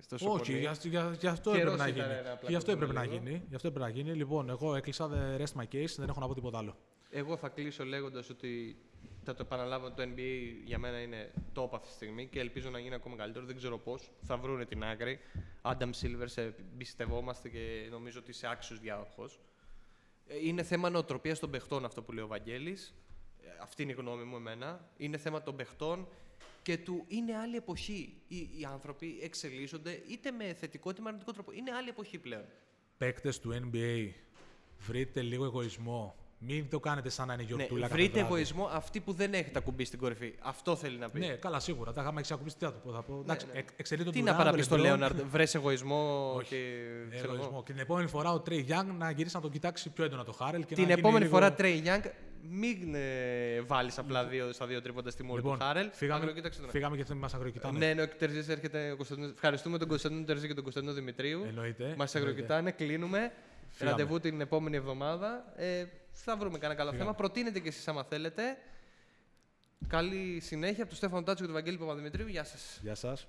[0.00, 2.06] Στο Όχι, για, για, για, αυτό έπρεπε να γίνει.
[2.46, 3.42] Γι' αυτό έπρεπε να γίνει.
[3.48, 4.12] Γι' αυτό έπρεπε να γίνει.
[4.12, 6.76] Λοιπόν, εγώ έκλεισα I rest my case, δεν έχω να πω τίποτα άλλο.
[7.10, 8.76] Εγώ θα κλείσω λέγοντας ότι
[9.24, 12.78] θα το επαναλάβω το NBA για μένα είναι top αυτή τη στιγμή και ελπίζω να
[12.78, 13.46] γίνει ακόμα καλύτερο.
[13.46, 14.10] Δεν ξέρω πώς.
[14.22, 15.18] Θα βρούνε την άκρη.
[15.62, 19.40] Adam Silver, σε εμπιστευόμαστε και νομίζω ότι είσαι άξιος διάδοχος.
[20.26, 22.94] Ε, είναι θέμα νοοτροπίας των παιχτών αυτό που λέει ο Βαγγέλης.
[23.42, 24.90] Ε, αυτή είναι η γνώμη μου εμένα.
[24.96, 26.08] Είναι θέμα των παιχτών
[26.62, 28.22] και του είναι άλλη εποχή.
[28.28, 31.52] Οι, οι άνθρωποι εξελίσσονται είτε με θετικό είτε με αρνητικό τρόπο.
[31.52, 32.44] Είναι άλλη εποχή πλέον.
[32.98, 34.10] Παίκτες του NBA,
[34.78, 37.86] βρείτε λίγο εγωισμό μην το κάνετε σαν να είναι γιορτούλα.
[37.86, 40.34] Ναι, βρείτε εγωισμό αυτοί που δεν έχετε ακουμπήσει στην κορυφή.
[40.40, 41.18] Αυτό θέλει να πει.
[41.18, 41.92] Ναι, καλά, σίγουρα.
[41.92, 42.56] Τα είχαμε ακουμπήσει.
[42.56, 42.92] Τι θα πω.
[42.92, 43.14] Θα πω.
[43.14, 43.46] Ναι, Εντάξει,
[43.96, 44.10] ναι.
[44.10, 46.48] Τι να παραπεί στον Λέοναρντ, βρες εγωισμό Όχι.
[46.48, 46.56] και.
[47.16, 47.62] Ε, εγωισμό.
[47.62, 50.32] Και την επόμενη φορά ο Τρέι Γιάνγκ να γυρίσει να τον κοιτάξει πιο έντονα το
[50.32, 50.64] Χάρελ.
[50.64, 51.34] Και την να επόμενη λίγο...
[51.34, 52.02] φορά Τρέι Γιάνγκ
[52.50, 55.90] μην ε, βάλεις απλά δύο, στα δύο τρίποντα στη μόρφη λοιπόν, του Χάρελ.
[55.92, 56.32] Φύγαμε,
[56.68, 57.78] φύγαμε και δεν μας αγροκοιτάνε.
[57.78, 58.96] Ναι, ναι, ο Τερζή έρχεται.
[59.32, 61.40] Ευχαριστούμε τον Κωνσταντίνο Τερζή και τον Κωνσταντίνο Δημητρίου.
[61.96, 63.32] Μας αγροκοιτάνε, κλείνουμε.
[63.78, 65.44] Ραντεβού την επόμενη εβδομάδα.
[65.56, 67.14] Ε, θα βρούμε κανένα καλό θέμα.
[67.14, 68.56] Προτείνετε και εσείς άμα θέλετε.
[69.88, 72.26] Καλή συνέχεια από τον Στέφανο Τάτσο και τον Βαγγέλη Παπαδημητρίου.
[72.26, 72.78] Γεια σας.
[72.82, 73.26] Γεια σας.